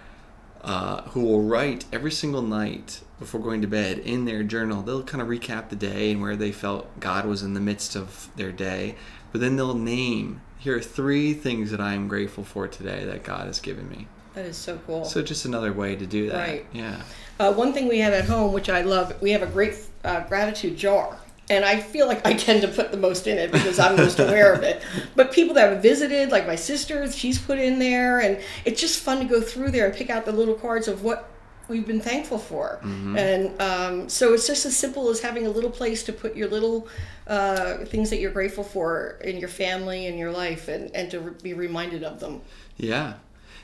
uh, 0.61 1.01
who 1.09 1.21
will 1.21 1.41
write 1.41 1.85
every 1.91 2.11
single 2.11 2.41
night 2.43 3.01
before 3.19 3.39
going 3.41 3.61
to 3.61 3.67
bed 3.67 3.97
in 3.99 4.25
their 4.25 4.43
journal. 4.43 4.81
They'll 4.83 5.03
kind 5.03 5.21
of 5.21 5.27
recap 5.27 5.69
the 5.69 5.75
day 5.75 6.11
and 6.11 6.21
where 6.21 6.35
they 6.35 6.51
felt 6.51 6.99
God 6.99 7.25
was 7.25 7.41
in 7.41 7.53
the 7.53 7.59
midst 7.59 7.95
of 7.95 8.29
their 8.35 8.51
day. 8.51 8.95
But 9.31 9.41
then 9.41 9.55
they'll 9.55 9.73
name, 9.73 10.41
here 10.59 10.75
are 10.77 10.81
three 10.81 11.33
things 11.33 11.71
that 11.71 11.81
I 11.81 11.93
am 11.93 12.07
grateful 12.07 12.43
for 12.43 12.67
today 12.67 13.05
that 13.05 13.23
God 13.23 13.47
has 13.47 13.59
given 13.59 13.89
me. 13.89 14.07
That 14.35 14.45
is 14.45 14.57
so 14.57 14.79
cool. 14.85 15.05
So 15.05 15.23
just 15.23 15.45
another 15.45 15.73
way 15.73 15.95
to 15.95 16.05
do 16.05 16.29
that. 16.29 16.47
Right. 16.47 16.65
Yeah. 16.71 17.01
Uh, 17.39 17.51
one 17.53 17.73
thing 17.73 17.87
we 17.87 17.99
have 17.99 18.13
at 18.13 18.25
home, 18.25 18.53
which 18.53 18.69
I 18.69 18.81
love, 18.83 19.19
we 19.21 19.31
have 19.31 19.41
a 19.41 19.47
great 19.47 19.75
uh, 20.03 20.21
gratitude 20.27 20.77
jar. 20.77 21.17
And 21.49 21.65
I 21.65 21.79
feel 21.79 22.07
like 22.07 22.25
I 22.25 22.33
tend 22.33 22.61
to 22.61 22.67
put 22.67 22.91
the 22.91 22.97
most 22.97 23.27
in 23.27 23.37
it 23.37 23.51
because 23.51 23.79
I'm 23.79 23.95
most 23.95 24.19
aware 24.19 24.53
of 24.53 24.63
it. 24.63 24.81
But 25.15 25.31
people 25.31 25.55
that 25.55 25.71
have 25.71 25.81
visited, 25.81 26.29
like 26.29 26.45
my 26.45 26.55
sister, 26.55 27.11
she's 27.11 27.39
put 27.39 27.57
in 27.59 27.79
there. 27.79 28.19
And 28.19 28.39
it's 28.65 28.79
just 28.79 28.99
fun 28.99 29.19
to 29.19 29.25
go 29.25 29.41
through 29.41 29.71
there 29.71 29.85
and 29.87 29.95
pick 29.95 30.09
out 30.09 30.25
the 30.25 30.31
little 30.31 30.55
cards 30.55 30.87
of 30.87 31.03
what 31.03 31.31
we've 31.67 31.85
been 31.87 32.01
thankful 32.01 32.37
for. 32.37 32.79
And 33.17 33.61
um, 33.61 34.09
so 34.09 34.33
it's 34.33 34.47
just 34.47 34.65
as 34.65 34.75
simple 34.75 35.09
as 35.09 35.21
having 35.21 35.45
a 35.45 35.49
little 35.49 35.69
place 35.69 36.03
to 36.03 36.13
put 36.13 36.35
your 36.35 36.49
little 36.49 36.87
uh, 37.27 37.85
things 37.85 38.09
that 38.09 38.19
you're 38.19 38.31
grateful 38.31 38.63
for 38.63 39.19
in 39.21 39.37
your 39.37 39.49
family 39.49 40.07
and 40.07 40.17
your 40.17 40.31
life 40.31 40.67
and, 40.67 40.93
and 40.95 41.11
to 41.11 41.19
be 41.43 41.53
reminded 41.53 42.03
of 42.03 42.19
them. 42.19 42.41
Yeah. 42.77 43.13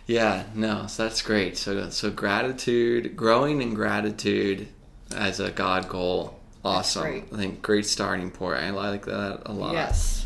Yeah, 0.08 0.44
no, 0.54 0.86
so 0.86 1.04
that's 1.04 1.24
great. 1.24 1.58
So 1.58 1.90
so 1.90 2.12
gratitude, 2.12 3.16
growing 3.16 3.62
in 3.62 3.74
gratitude 3.74 4.68
as 5.16 5.40
a 5.40 5.50
God 5.50 5.90
goal. 5.90 6.35
Awesome. 6.66 7.04
I 7.04 7.22
think 7.38 7.62
great 7.62 7.86
starting 7.86 8.32
point. 8.32 8.58
I 8.60 8.72
like 8.72 9.06
that 9.06 9.42
a 9.46 9.54
lot. 9.54 9.74
Yes. 9.74 10.26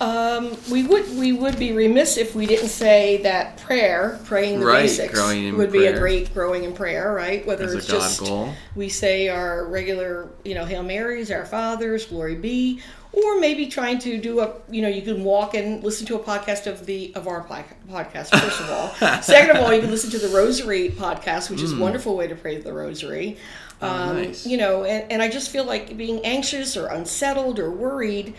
Um, 0.00 0.56
we 0.70 0.84
would 0.86 1.08
we 1.18 1.32
would 1.32 1.58
be 1.58 1.72
remiss 1.72 2.18
if 2.18 2.32
we 2.36 2.46
didn't 2.46 2.68
say 2.68 3.20
that 3.24 3.56
prayer, 3.58 4.20
praying 4.26 4.60
the 4.60 4.66
Right, 4.66 4.82
basics, 4.82 5.18
would 5.56 5.72
be 5.72 5.86
a 5.86 5.98
great 5.98 6.32
growing 6.32 6.62
in 6.62 6.72
prayer, 6.72 7.12
right? 7.12 7.44
Whether 7.44 7.64
As 7.64 7.74
a 7.74 7.78
it's 7.78 7.86
just 7.88 8.20
goal. 8.20 8.54
we 8.76 8.88
say 8.88 9.28
our 9.28 9.66
regular, 9.66 10.28
you 10.44 10.54
know, 10.54 10.64
Hail 10.64 10.84
Marys, 10.84 11.32
Our 11.32 11.44
Fathers, 11.44 12.06
Glory 12.06 12.36
be, 12.36 12.80
or 13.10 13.40
maybe 13.40 13.66
trying 13.66 13.98
to 14.00 14.18
do 14.18 14.38
a, 14.38 14.52
you 14.70 14.82
know, 14.82 14.88
you 14.88 15.02
can 15.02 15.24
walk 15.24 15.54
and 15.54 15.82
listen 15.82 16.06
to 16.06 16.14
a 16.14 16.20
podcast 16.20 16.68
of 16.68 16.86
the 16.86 17.12
of 17.16 17.26
our 17.26 17.42
podcast. 17.44 18.28
First 18.38 18.60
of 18.60 18.70
all, 18.70 19.20
second 19.22 19.56
of 19.56 19.64
all, 19.64 19.74
you 19.74 19.80
can 19.80 19.90
listen 19.90 20.10
to 20.10 20.18
the 20.20 20.28
Rosary 20.28 20.90
podcast, 20.90 21.50
which 21.50 21.60
is 21.60 21.72
a 21.72 21.76
wonderful 21.76 22.16
way 22.16 22.28
to 22.28 22.36
pray 22.36 22.58
the 22.58 22.72
Rosary. 22.72 23.36
Um. 23.80 24.10
Oh, 24.10 24.12
nice. 24.14 24.46
You 24.46 24.56
know, 24.56 24.84
and, 24.84 25.10
and 25.12 25.22
I 25.22 25.28
just 25.28 25.50
feel 25.50 25.64
like 25.64 25.96
being 25.96 26.24
anxious 26.24 26.76
or 26.76 26.88
unsettled 26.88 27.58
or 27.58 27.70
worried, 27.70 28.34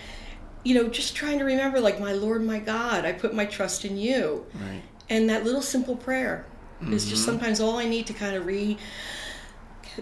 you 0.64 0.76
know, 0.76 0.88
just 0.90 1.16
trying 1.16 1.40
to 1.40 1.46
remember, 1.46 1.80
like, 1.80 2.00
my 2.00 2.14
Lord, 2.14 2.44
my 2.44 2.60
God, 2.60 3.06
I 3.06 3.14
put 3.14 3.34
my 3.34 3.46
trust 3.46 3.86
in 3.86 3.98
you. 3.98 4.46
Right. 4.56 4.82
And 5.10 5.30
that 5.30 5.44
little 5.44 5.62
simple 5.62 5.96
prayer 5.96 6.46
is 6.82 7.04
Mm-hmm. 7.04 7.10
just 7.10 7.26
sometimes 7.26 7.60
all 7.60 7.78
I 7.78 7.86
need 7.86 8.08
to 8.08 8.14
kind 8.14 8.36
of 8.36 8.46
re 8.46 8.78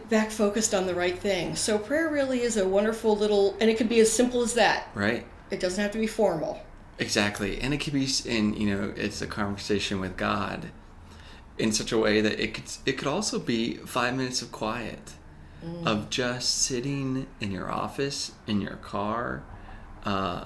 back 0.10 0.29
focused 0.32 0.74
on 0.74 0.86
the 0.86 0.94
right 0.94 1.17
thing. 1.17 1.56
So 1.56 1.77
prayer 1.79 2.10
really 2.10 2.41
is 2.41 2.58
a 2.58 2.67
wonderful 2.67 3.15
little, 3.15 3.56
and 3.60 3.70
it 3.70 3.77
could 3.77 3.89
be 3.89 4.00
as 4.00 4.12
simple 4.12 4.41
as 4.41 4.53
that. 4.53 4.89
Right. 4.94 5.25
It 5.50 5.60
doesn't 5.60 5.82
have 5.82 5.91
to 5.94 5.98
be 5.98 6.08
formal. 6.08 6.60
Exactly. 7.00 7.60
And 7.62 7.74
it 7.74 7.77
could 7.77 7.94
be 7.94 8.08
in, 8.25 8.53
you 8.56 8.75
know, 8.75 8.94
it's 8.96 9.22
a 9.22 9.27
conversation 9.27 10.00
with 10.00 10.17
God 10.17 10.72
in 11.58 11.72
such 11.72 11.91
a 11.91 11.98
way 11.98 12.22
that 12.22 12.39
it 12.39 12.53
could 12.53 12.65
it 12.86 12.94
could 12.98 13.08
also 13.08 13.39
be 13.39 13.77
5 13.77 14.15
minutes 14.15 14.41
of 14.41 14.51
quiet 14.51 15.13
of 15.86 16.10
just 16.10 16.62
sitting 16.62 17.28
in 17.42 17.52
your 17.52 17.70
office, 17.72 18.32
in 18.46 18.62
your 18.62 18.76
car, 18.78 19.44
uh, 20.06 20.46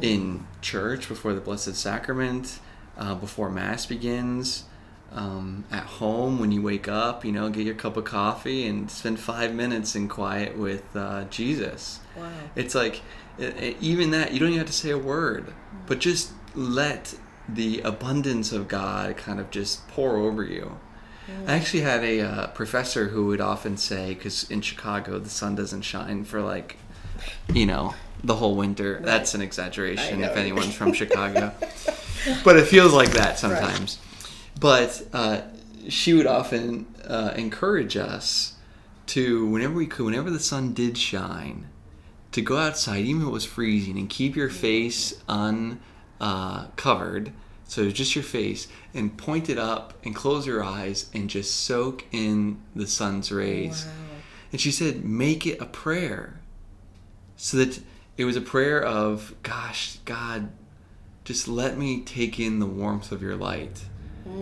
in 0.00 0.46
church 0.62 1.08
before 1.08 1.34
the 1.34 1.40
Blessed 1.40 1.74
Sacrament, 1.74 2.60
uh, 2.96 3.14
before 3.14 3.50
Mass 3.50 3.84
begins, 3.86 4.64
um, 5.12 5.64
at 5.70 5.84
home 5.84 6.38
when 6.38 6.52
you 6.52 6.62
wake 6.62 6.88
up, 6.88 7.24
you 7.24 7.32
know, 7.32 7.48
get 7.50 7.66
your 7.66 7.74
cup 7.74 7.96
of 7.96 8.04
coffee 8.04 8.66
and 8.66 8.90
spend 8.90 9.18
five 9.20 9.54
minutes 9.54 9.94
in 9.94 10.08
quiet 10.08 10.56
with 10.56 10.84
uh, 10.96 11.24
Jesus. 11.24 12.00
Wow. 12.16 12.30
It's 12.54 12.74
like, 12.74 13.02
e- 13.38 13.44
e- 13.46 13.76
even 13.80 14.10
that, 14.12 14.32
you 14.32 14.38
don't 14.40 14.48
even 14.48 14.58
have 14.58 14.66
to 14.66 14.72
say 14.72 14.90
a 14.90 14.98
word, 14.98 15.52
but 15.86 15.98
just 16.00 16.32
let 16.54 17.14
the 17.48 17.80
abundance 17.82 18.50
of 18.52 18.66
God 18.68 19.16
kind 19.16 19.38
of 19.38 19.50
just 19.50 19.86
pour 19.88 20.16
over 20.16 20.42
you. 20.42 20.78
I 21.46 21.54
actually 21.54 21.80
had 21.80 22.04
a 22.04 22.20
uh, 22.20 22.46
professor 22.48 23.08
who 23.08 23.26
would 23.26 23.40
often 23.40 23.76
say, 23.76 24.14
because 24.14 24.48
in 24.50 24.60
Chicago 24.60 25.18
the 25.18 25.30
sun 25.30 25.54
doesn't 25.54 25.82
shine 25.82 26.24
for 26.24 26.40
like, 26.40 26.76
you 27.52 27.66
know, 27.66 27.94
the 28.22 28.36
whole 28.36 28.54
winter. 28.56 29.00
That's 29.02 29.34
an 29.34 29.42
exaggeration 29.42 30.22
if 30.22 30.36
anyone's 30.36 30.74
from 30.74 30.92
Chicago. 30.92 31.52
but 32.44 32.56
it 32.56 32.66
feels 32.66 32.92
like 32.92 33.10
that 33.12 33.38
sometimes. 33.38 33.98
But 34.58 35.06
uh, 35.12 35.42
she 35.88 36.14
would 36.14 36.26
often 36.26 36.86
uh, 37.06 37.32
encourage 37.36 37.96
us 37.96 38.54
to, 39.08 39.46
whenever 39.46 39.74
we 39.74 39.86
could, 39.86 40.06
whenever 40.06 40.30
the 40.30 40.40
sun 40.40 40.72
did 40.72 40.96
shine, 40.96 41.66
to 42.32 42.40
go 42.42 42.56
outside, 42.56 43.04
even 43.04 43.22
if 43.22 43.28
it 43.28 43.30
was 43.30 43.44
freezing, 43.44 43.98
and 43.98 44.08
keep 44.10 44.36
your 44.36 44.50
face 44.50 45.14
uncovered. 45.28 45.78
Uh, 46.18 46.66
covered, 46.76 47.32
so 47.66 47.90
just 47.90 48.14
your 48.14 48.24
face, 48.24 48.68
and 48.94 49.16
point 49.16 49.48
it 49.48 49.58
up 49.58 49.94
and 50.04 50.14
close 50.14 50.46
your 50.46 50.62
eyes 50.62 51.10
and 51.12 51.28
just 51.28 51.54
soak 51.64 52.04
in 52.12 52.60
the 52.74 52.86
sun's 52.86 53.30
rays. 53.32 53.84
Wow. 53.84 53.92
And 54.52 54.60
she 54.60 54.70
said, 54.70 55.04
make 55.04 55.46
it 55.46 55.60
a 55.60 55.66
prayer. 55.66 56.38
So 57.36 57.56
that 57.58 57.80
it 58.16 58.24
was 58.24 58.36
a 58.36 58.40
prayer 58.40 58.82
of, 58.82 59.34
gosh, 59.42 59.98
God, 60.04 60.48
just 61.24 61.48
let 61.48 61.76
me 61.76 62.00
take 62.02 62.38
in 62.40 62.60
the 62.60 62.66
warmth 62.66 63.12
of 63.12 63.20
your 63.22 63.36
light. 63.36 63.84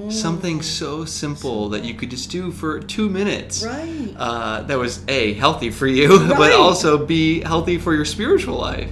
Something 0.09 0.63
so 0.63 1.05
simple 1.05 1.69
that 1.71 1.85
you 1.85 1.93
could 1.93 2.11
just 2.11 2.31
do 2.31 2.51
for 2.53 2.81
two 2.81 3.11
minutes. 3.11 3.63
Right. 3.65 4.15
Uh, 4.17 4.63
that 4.63 4.79
was 4.79 5.05
A, 5.09 5.35
healthy 5.35 5.71
for 5.71 5.87
you, 5.87 6.17
Right. 6.29 6.37
but 6.39 6.53
also 6.53 7.05
B, 7.05 7.41
healthy 7.41 7.77
for 7.79 7.95
your 7.95 8.07
spiritual 8.07 8.57
life. 8.59 8.91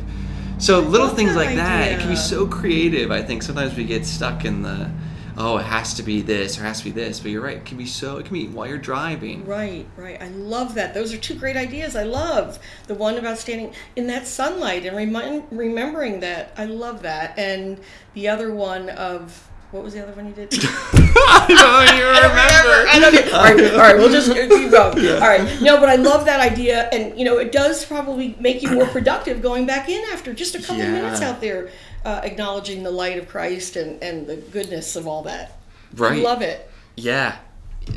So 0.62 0.78
little 0.78 1.09
things 1.09 1.35
like 1.35 1.57
that, 1.57 1.90
it 1.90 1.99
can 1.99 2.09
be 2.09 2.14
so 2.14 2.47
creative. 2.47 3.11
I 3.11 3.21
think 3.21 3.42
sometimes 3.42 3.76
we 3.76 3.83
get 3.83 4.07
stuck 4.07 4.45
in 4.45 4.62
the, 4.62 4.88
oh, 5.37 5.57
it 5.57 5.64
has 5.64 5.95
to 5.95 6.04
be 6.04 6.23
this 6.23 6.57
or 6.57 6.61
it 6.61 6.66
has 6.69 6.78
to 6.78 6.85
be 6.85 6.92
this. 6.92 7.19
But 7.19 7.33
you're 7.33 7.42
right, 7.42 7.57
it 7.57 7.64
can 7.64 7.76
be 7.76 7.85
so, 7.85 8.19
it 8.19 8.26
can 8.26 8.35
be 8.35 8.47
while 8.47 8.69
you're 8.69 8.78
driving. 8.78 9.45
Right, 9.45 9.88
right. 9.97 10.23
I 10.23 10.28
love 10.28 10.75
that. 10.76 10.95
Those 10.95 11.12
are 11.12 11.19
two 11.19 11.35
great 11.35 11.57
ideas. 11.57 11.97
I 11.97 12.04
love 12.04 12.61
the 12.87 12.95
one 12.95 13.19
about 13.19 13.38
standing 13.38 13.75
in 13.97 14.07
that 14.07 14.25
sunlight 14.28 14.87
and 14.87 14.97
remind, 14.97 15.49
remembering 15.50 16.21
that. 16.21 16.52
I 16.57 16.66
love 16.66 17.02
that. 17.02 17.37
And 17.37 17.81
the 18.14 18.28
other 18.28 18.54
one 18.54 18.88
of 18.90 19.49
what 19.73 19.83
was 19.83 19.95
the 19.95 20.02
other 20.02 20.12
one 20.12 20.26
you 20.26 20.33
did? 20.33 20.52
I 20.55 21.47
don't 21.49 21.88
even 21.97 22.07
remember. 22.07 22.88
I 22.88 22.99
don't 23.00 23.14
even, 23.14 23.35
all, 23.35 23.43
right, 23.43 23.73
all 23.73 23.79
right, 23.79 23.97
we'll 23.97 24.11
just 24.11 24.31
keep 24.33 24.71
going. 24.71 25.09
All 25.23 25.29
right. 25.29 25.61
No, 25.62 25.81
but 25.81 25.88
I 25.88 25.97
love 25.97 26.26
that 26.26 26.41
idea. 26.41 26.88
And, 26.93 27.19
you 27.19 27.25
know, 27.25 27.38
it 27.38 27.52
does 27.52 27.85
probably 27.85 28.37
make 28.38 28.62
you 28.62 28.71
more 28.71 28.87
productive 28.87 29.41
going 29.43 29.67
back 29.67 29.88
in 29.88 30.05
after 30.12 30.33
just 30.35 30.55
a 30.55 30.59
couple 30.61 30.76
Yeah. 30.76 30.93
minutes 30.93 31.23
out 31.23 31.41
there 31.41 31.71
uh, 32.05 32.21
acknowledging 32.23 32.83
the 32.83 32.91
light 32.91 33.19
of 33.19 33.29
Christ 33.29 33.76
and, 33.76 34.02
and 34.02 34.26
the 34.26 34.37
goodness 34.37 34.95
of 34.97 35.07
all 35.07 35.23
that. 35.23 35.57
Right. 35.95 36.19
I 36.21 36.23
love 36.23 36.43
it. 36.43 36.71
Yeah, 36.97 37.38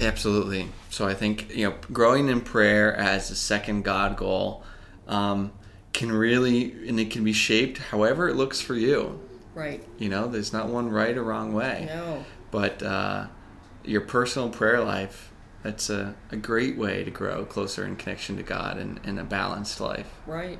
absolutely. 0.02 0.70
So 0.90 1.08
I 1.08 1.14
think 1.14 1.54
you 1.56 1.70
know, 1.70 1.76
growing 1.92 2.30
in 2.30 2.42
prayer 2.42 2.96
as 2.96 3.32
a 3.32 3.36
second 3.36 3.84
God 3.84 4.16
goal 4.16 4.64
um, 5.08 5.52
can 5.92 6.12
really, 6.12 6.72
and 6.88 7.00
it 7.00 7.12
can 7.12 7.24
be 7.24 7.34
shaped 7.34 7.78
however 7.80 8.30
it 8.30 8.36
looks 8.36 8.62
for 8.62 8.76
you. 8.76 9.20
Right. 9.56 9.84
You 9.98 10.10
know, 10.10 10.28
there's 10.28 10.54
not 10.54 10.68
one 10.68 10.90
right 10.90 11.18
or 11.18 11.24
wrong 11.24 11.54
way. 11.54 11.86
No. 11.88 12.24
But 12.52 12.84
uh, 12.84 13.28
your 13.84 14.02
personal 14.02 14.50
prayer 14.50 14.84
life, 14.84 15.32
that's 15.64 15.90
a, 15.90 16.14
a 16.32 16.36
great 16.36 16.78
way 16.78 17.04
to 17.04 17.10
grow 17.10 17.46
closer 17.46 17.84
in 17.86 17.96
connection 17.96 18.38
to 18.38 18.44
God 18.44 18.78
and, 18.78 19.00
and 19.04 19.20
a 19.20 19.24
balanced 19.24 19.80
life. 19.80 20.14
Right. 20.28 20.60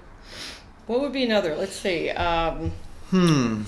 What 0.88 1.02
would 1.02 1.12
be 1.14 1.24
another? 1.24 1.56
Let's 1.56 1.76
see. 1.76 2.10
Um, 2.10 2.72
Hmm. 3.12 3.62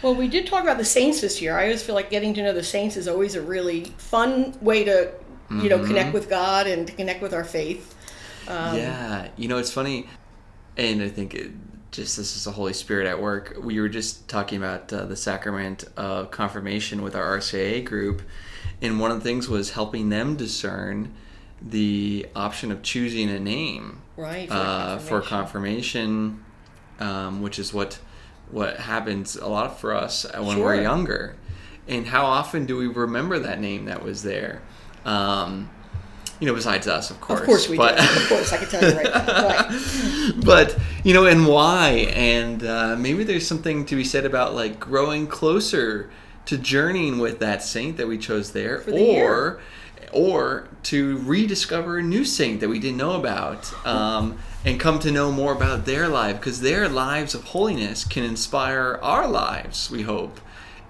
well, 0.00 0.14
we 0.14 0.28
did 0.28 0.46
talk 0.46 0.62
about 0.62 0.78
the 0.78 0.84
saints 0.84 1.20
this 1.20 1.42
year. 1.42 1.56
I 1.58 1.64
always 1.64 1.82
feel 1.82 1.94
like 1.94 2.08
getting 2.08 2.32
to 2.34 2.42
know 2.42 2.54
the 2.54 2.62
saints 2.62 2.96
is 2.96 3.06
always 3.06 3.34
a 3.34 3.42
really 3.42 3.84
fun 3.98 4.56
way 4.62 4.84
to, 4.84 5.12
you 5.50 5.68
know, 5.68 5.84
connect 5.84 6.14
with 6.14 6.30
God 6.30 6.66
and 6.66 6.86
to 6.86 6.92
connect 6.94 7.20
with 7.20 7.34
our 7.34 7.44
faith. 7.44 7.94
Um, 8.48 8.76
yeah, 8.76 9.28
you 9.36 9.46
know 9.46 9.58
it's 9.58 9.70
funny, 9.70 10.08
and 10.78 11.02
I 11.02 11.08
think 11.10 11.34
it, 11.34 11.50
just 11.92 12.16
this 12.16 12.34
is 12.34 12.44
the 12.44 12.52
Holy 12.52 12.72
Spirit 12.72 13.06
at 13.06 13.20
work. 13.20 13.56
We 13.60 13.78
were 13.80 13.88
just 13.88 14.26
talking 14.28 14.58
about 14.58 14.92
uh, 14.92 15.04
the 15.04 15.16
sacrament 15.16 15.84
of 15.96 16.30
confirmation 16.30 17.02
with 17.02 17.14
our 17.14 17.38
RCIA 17.38 17.84
group, 17.84 18.22
and 18.80 18.98
one 18.98 19.10
of 19.10 19.18
the 19.18 19.22
things 19.22 19.48
was 19.48 19.70
helping 19.70 20.08
them 20.08 20.36
discern 20.36 21.14
the 21.60 22.26
option 22.34 22.72
of 22.72 22.82
choosing 22.82 23.30
a 23.30 23.38
name 23.38 24.02
Right. 24.16 24.48
For, 24.48 24.54
uh, 24.54 24.98
for 24.98 25.20
confirmation. 25.20 26.40
confirmation, 26.40 26.44
um, 26.98 27.42
which 27.42 27.58
is 27.58 27.72
what 27.72 27.98
what 28.50 28.78
happens 28.78 29.36
a 29.36 29.46
lot 29.46 29.80
for 29.80 29.94
us 29.94 30.26
when 30.34 30.58
we're 30.58 30.82
younger. 30.82 31.36
And 31.88 32.06
how 32.06 32.26
often 32.26 32.66
do 32.66 32.76
we 32.76 32.86
remember 32.86 33.38
that 33.38 33.60
name 33.60 33.86
that 33.86 34.02
was 34.02 34.22
there? 34.22 34.62
Um, 35.04 35.70
you 36.40 36.46
know, 36.46 36.54
besides 36.54 36.88
us, 36.88 37.10
of 37.10 37.20
course. 37.20 37.40
Of 37.40 37.46
course 37.46 37.68
we 37.68 37.76
but, 37.76 37.98
do. 37.98 38.04
Of 38.04 38.28
course, 38.28 38.52
I 38.52 38.56
can 38.58 38.68
tell 38.68 38.82
you 38.82 38.96
right 38.96 39.04
now. 39.04 39.48
Right. 39.48 40.32
but 40.44 40.78
you 41.04 41.14
know, 41.14 41.26
and 41.26 41.46
why? 41.46 42.10
And 42.14 42.64
uh, 42.64 42.96
maybe 42.96 43.24
there's 43.24 43.46
something 43.46 43.86
to 43.86 43.96
be 43.96 44.04
said 44.04 44.24
about 44.24 44.54
like 44.54 44.80
growing 44.80 45.26
closer 45.26 46.10
to 46.46 46.58
journeying 46.58 47.18
with 47.18 47.38
that 47.38 47.62
saint 47.62 47.96
that 47.96 48.08
we 48.08 48.18
chose 48.18 48.52
there, 48.52 48.80
the 48.80 48.92
or 48.92 48.96
year. 48.96 49.60
or 50.12 50.68
to 50.84 51.18
rediscover 51.18 51.98
a 51.98 52.02
new 52.02 52.24
saint 52.24 52.60
that 52.60 52.68
we 52.68 52.78
didn't 52.78 52.96
know 52.96 53.12
about. 53.12 53.72
Um, 53.86 54.38
and 54.64 54.78
come 54.78 54.98
to 55.00 55.10
know 55.10 55.32
more 55.32 55.52
about 55.52 55.86
their 55.86 56.08
life 56.08 56.36
because 56.36 56.60
their 56.60 56.88
lives 56.88 57.34
of 57.34 57.44
holiness 57.44 58.04
can 58.04 58.22
inspire 58.22 58.98
our 59.02 59.26
lives, 59.26 59.90
we 59.90 60.02
hope, 60.02 60.40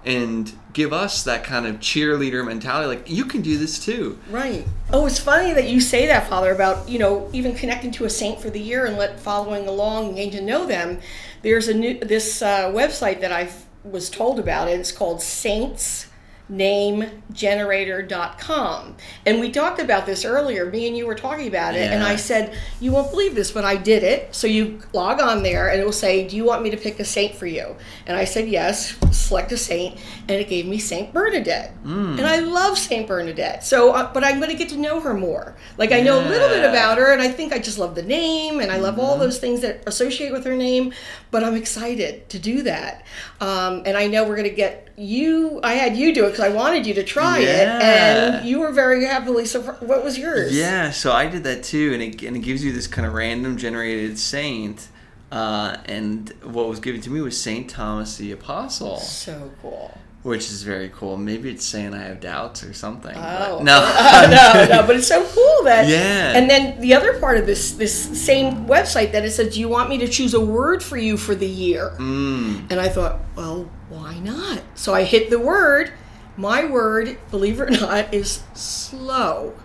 and 0.05 0.53
give 0.73 0.91
us 0.91 1.23
that 1.23 1.43
kind 1.43 1.65
of 1.65 1.75
cheerleader 1.75 2.45
mentality 2.45 2.87
like, 2.87 3.09
you 3.09 3.25
can 3.25 3.41
do 3.41 3.57
this 3.57 3.83
too. 3.83 4.19
Right. 4.29 4.65
Oh, 4.91 5.05
it's 5.05 5.19
funny 5.19 5.53
that 5.53 5.69
you 5.69 5.79
say 5.79 6.07
that, 6.07 6.27
Father, 6.27 6.51
about, 6.51 6.89
you 6.89 6.99
know, 6.99 7.29
even 7.31 7.55
connecting 7.55 7.91
to 7.91 8.05
a 8.05 8.09
saint 8.09 8.39
for 8.39 8.49
the 8.49 8.59
year 8.59 8.85
and 8.85 8.97
let 8.97 9.19
following 9.19 9.67
along 9.67 10.07
and 10.07 10.15
getting 10.15 10.31
to 10.31 10.41
know 10.41 10.65
them. 10.65 10.99
There's 11.41 11.67
a 11.67 11.73
new 11.73 11.99
this 11.99 12.41
uh, 12.41 12.71
website 12.71 13.21
that 13.21 13.31
I 13.31 13.49
was 13.83 14.09
told 14.09 14.39
about 14.39 14.67
it. 14.67 14.79
It's 14.79 14.91
called 14.91 15.21
saintsnamegenerator.com. 16.51 18.95
And 19.25 19.39
we 19.39 19.51
talked 19.51 19.79
about 19.79 20.05
this 20.05 20.25
earlier. 20.25 20.69
Me 20.69 20.87
and 20.87 20.97
you 20.97 21.07
were 21.07 21.15
talking 21.15 21.47
about 21.47 21.75
it. 21.75 21.91
And 21.91 22.03
I 22.03 22.15
said, 22.15 22.55
You 22.79 22.91
won't 22.91 23.11
believe 23.11 23.35
this, 23.35 23.51
but 23.51 23.63
I 23.63 23.77
did 23.77 24.03
it. 24.03 24.33
So 24.35 24.47
you 24.47 24.79
log 24.93 25.21
on 25.21 25.43
there 25.43 25.69
and 25.69 25.79
it 25.79 25.85
will 25.85 25.91
say, 25.91 26.27
Do 26.27 26.35
you 26.35 26.43
want 26.43 26.63
me 26.63 26.69
to 26.71 26.77
pick 26.77 26.99
a 26.99 27.05
saint 27.05 27.35
for 27.35 27.47
you? 27.47 27.75
And 28.05 28.17
I 28.17 28.25
said, 28.25 28.47
Yes, 28.47 28.97
select 29.11 29.51
a 29.51 29.57
saint. 29.57 29.99
And 30.27 30.31
it 30.31 30.49
gave 30.49 30.65
me 30.65 30.79
Saint 30.79 31.13
Bernadette. 31.13 31.73
And 32.19 32.27
I 32.27 32.39
love 32.39 32.77
Saint 32.77 33.07
Bernadette. 33.07 33.63
So, 33.63 33.91
uh, 33.91 34.11
but 34.13 34.23
I'm 34.23 34.39
going 34.39 34.51
to 34.51 34.57
get 34.57 34.69
to 34.69 34.77
know 34.77 34.99
her 34.99 35.13
more. 35.13 35.55
Like, 35.77 35.91
I 35.91 36.01
know 36.01 36.19
a 36.19 36.25
little 36.27 36.49
bit 36.49 36.67
about 36.69 36.97
her, 36.97 37.13
and 37.13 37.21
I 37.21 37.29
think 37.29 37.53
I 37.53 37.59
just 37.59 37.77
love 37.77 37.95
the 37.95 38.03
name 38.03 38.59
and 38.59 38.71
I 38.71 38.77
love 38.77 38.99
all 38.99 39.17
those 39.17 39.39
things 39.39 39.61
that 39.61 39.83
associate 39.87 40.31
with 40.31 40.45
her 40.45 40.55
name. 40.55 40.93
But 41.31 41.43
I'm 41.43 41.55
excited 41.55 42.29
to 42.29 42.39
do 42.39 42.63
that. 42.63 43.05
Um, 43.39 43.83
and 43.85 43.97
I 43.97 44.07
know 44.07 44.23
we're 44.23 44.35
going 44.35 44.49
to 44.49 44.55
get 44.55 44.89
you, 44.95 45.59
I 45.63 45.73
had 45.73 45.97
you 45.97 46.13
do 46.13 46.25
it 46.25 46.32
because 46.33 46.51
I 46.51 46.53
wanted 46.53 46.85
you 46.85 46.93
to 46.95 47.03
try 47.03 47.39
it. 47.39 47.67
And 47.67 48.45
you 48.45 48.59
were 48.59 48.71
very 48.71 49.05
happily 49.05 49.45
surprised. 49.45 49.81
What 49.83 50.03
was 50.03 50.17
yours? 50.17 50.55
Yeah, 50.55 50.91
so 50.91 51.11
I 51.11 51.27
did 51.27 51.43
that 51.45 51.63
too, 51.63 51.91
and 51.93 52.01
it, 52.03 52.21
and 52.23 52.35
it 52.35 52.39
gives 52.41 52.63
you 52.63 52.71
this 52.73 52.87
kind 52.87 53.05
of 53.07 53.13
random 53.13 53.57
generated 53.57 54.17
saint. 54.19 54.87
Uh, 55.31 55.77
and 55.85 56.29
what 56.43 56.67
was 56.67 56.79
given 56.79 57.01
to 57.01 57.09
me 57.09 57.19
was 57.21 57.39
Saint 57.41 57.69
Thomas 57.69 58.17
the 58.17 58.31
Apostle, 58.31 58.97
So 58.99 59.51
cool. 59.63 59.97
which 60.21 60.51
is 60.51 60.61
very 60.61 60.89
cool. 60.89 61.17
Maybe 61.17 61.49
it's 61.49 61.65
saying 61.65 61.95
I 61.95 62.03
have 62.03 62.19
doubts 62.19 62.63
or 62.63 62.71
something. 62.73 63.15
Oh 63.17 63.59
no, 63.63 63.81
no, 64.29 64.65
no! 64.69 64.83
But 64.85 64.97
it's 64.97 65.07
so 65.07 65.23
cool 65.25 65.63
that 65.65 65.87
Yeah. 65.89 66.37
And 66.37 66.47
then 66.47 66.79
the 66.81 66.93
other 66.93 67.19
part 67.19 67.37
of 67.39 67.47
this 67.47 67.71
this 67.71 67.93
same 68.23 68.67
website 68.67 69.11
that 69.13 69.25
it 69.25 69.31
says, 69.31 69.55
"Do 69.55 69.59
you 69.59 69.69
want 69.69 69.89
me 69.89 69.97
to 69.99 70.07
choose 70.07 70.35
a 70.35 70.39
word 70.39 70.83
for 70.83 70.97
you 70.97 71.17
for 71.17 71.33
the 71.33 71.49
year?" 71.49 71.95
Mm, 71.97 72.69
And 72.71 72.79
I 72.79 72.87
thought, 72.89 73.19
well, 73.35 73.67
why 73.89 74.19
not? 74.19 74.61
So 74.75 74.93
I 74.93 75.01
hit 75.03 75.31
the 75.31 75.39
word. 75.39 75.93
My 76.35 76.65
word, 76.65 77.17
believe 77.29 77.59
it 77.59 77.63
or 77.63 77.69
not, 77.69 78.13
is 78.13 78.43
slow, 78.53 79.55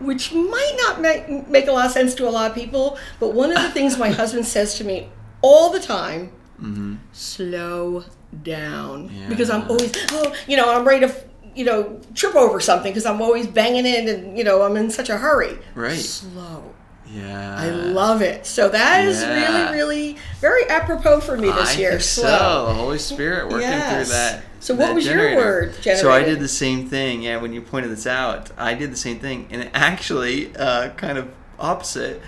which 0.00 0.32
might 0.32 0.74
not 0.78 1.00
make, 1.00 1.48
make 1.48 1.66
a 1.66 1.72
lot 1.72 1.86
of 1.86 1.92
sense 1.92 2.14
to 2.16 2.28
a 2.28 2.30
lot 2.30 2.50
of 2.50 2.54
people. 2.56 2.98
But 3.20 3.32
one 3.32 3.50
of 3.50 3.62
the 3.62 3.70
things 3.70 3.98
my 3.98 4.10
husband 4.22 4.46
says 4.46 4.74
to 4.78 4.84
me 4.84 5.08
all 5.40 5.70
the 5.70 5.80
time 5.80 6.32
mm-hmm. 6.60 6.96
slow 7.12 8.04
down. 8.42 9.10
Because 9.28 9.50
I'm 9.50 9.68
always, 9.70 9.92
oh, 10.10 10.34
you 10.46 10.56
know, 10.56 10.74
I'm 10.74 10.86
ready 10.86 11.06
to, 11.06 11.14
you 11.54 11.64
know, 11.64 12.00
trip 12.14 12.34
over 12.34 12.60
something 12.60 12.90
because 12.90 13.06
I'm 13.06 13.22
always 13.22 13.46
banging 13.46 13.86
in 13.86 14.08
and, 14.08 14.38
you 14.38 14.44
know, 14.44 14.62
I'm 14.62 14.76
in 14.76 14.90
such 14.90 15.08
a 15.08 15.16
hurry. 15.16 15.58
Right. 15.74 15.98
Slow. 15.98 16.73
Yeah. 17.12 17.56
I 17.58 17.68
love 17.70 18.22
it. 18.22 18.46
So 18.46 18.68
that 18.68 19.04
is 19.04 19.20
Yeah. 19.22 19.34
really, 19.34 19.76
really 19.78 20.16
very 20.40 20.68
apropos 20.68 21.20
for 21.20 21.36
me 21.36 21.50
this 21.50 21.76
I 21.76 21.78
year. 21.78 22.00
so. 22.00 22.72
Holy 22.76 22.98
Spirit 22.98 23.44
working 23.48 23.60
Yes. 23.62 24.06
through 24.06 24.14
that. 24.14 24.42
So 24.60 24.74
what 24.74 24.94
was 24.94 25.04
your 25.04 25.16
generator. 25.16 25.36
word 25.36 25.74
So 25.98 26.10
I 26.10 26.22
did 26.22 26.40
the 26.40 26.48
same 26.48 26.88
thing. 26.88 27.22
Yeah, 27.22 27.36
when 27.36 27.52
you 27.52 27.60
pointed 27.60 27.90
this 27.90 28.06
out, 28.06 28.50
I 28.56 28.72
did 28.74 28.90
the 28.90 28.96
same 28.96 29.18
thing, 29.18 29.46
and 29.50 29.62
it 29.62 29.70
actually, 29.74 30.56
uh, 30.56 30.88
kind 30.90 31.18
of 31.18 31.28
opposite, 31.58 32.22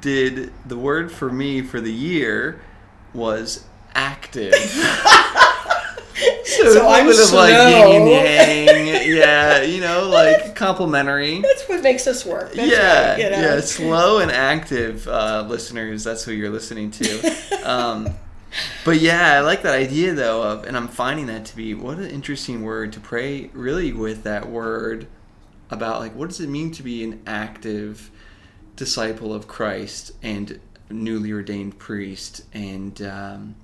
did 0.00 0.52
the 0.66 0.78
word 0.78 1.12
for 1.12 1.30
me 1.30 1.60
for 1.60 1.80
the 1.80 1.92
year 1.92 2.60
was 3.12 3.64
active. 3.94 4.54
so, 6.44 6.72
So 6.72 6.88
I'm 6.88 7.06
bit 7.06 7.18
of 7.20 7.32
like 7.32 7.52
yin 7.52 8.02
and 8.02 8.88
yang, 8.88 9.16
yeah, 9.16 9.62
you 9.62 9.80
know, 9.80 10.08
like 10.12 10.54
complimentary. 10.54 11.40
That's 11.40 11.68
what 11.68 11.82
makes 11.82 12.06
us 12.06 12.24
work. 12.26 12.52
That's 12.52 12.70
yeah, 12.70 13.10
right, 13.10 13.18
you 13.18 13.30
know? 13.30 13.40
yeah, 13.40 13.60
slow 13.60 14.18
and 14.18 14.30
active 14.30 15.08
uh, 15.08 15.44
listeners. 15.48 16.04
That's 16.04 16.24
who 16.24 16.32
you're 16.32 16.50
listening 16.50 16.90
to. 16.92 17.36
Um, 17.62 18.08
but 18.84 18.98
yeah, 18.98 19.34
I 19.34 19.40
like 19.40 19.62
that 19.62 19.74
idea 19.74 20.14
though 20.14 20.42
of, 20.42 20.64
and 20.64 20.76
I'm 20.76 20.88
finding 20.88 21.26
that 21.26 21.44
to 21.46 21.56
be 21.56 21.74
what 21.74 21.98
an 21.98 22.10
interesting 22.10 22.62
word 22.62 22.92
to 22.94 23.00
pray. 23.00 23.50
Really, 23.52 23.92
with 23.92 24.24
that 24.24 24.48
word 24.48 25.06
about 25.70 26.00
like 26.00 26.12
what 26.16 26.28
does 26.28 26.40
it 26.40 26.48
mean 26.48 26.72
to 26.72 26.82
be 26.82 27.04
an 27.04 27.22
active 27.24 28.10
disciple 28.74 29.32
of 29.32 29.46
Christ 29.46 30.10
and 30.22 30.58
newly 30.90 31.32
ordained 31.32 31.78
priest 31.78 32.44
and 32.52 33.00
um, 33.02 33.54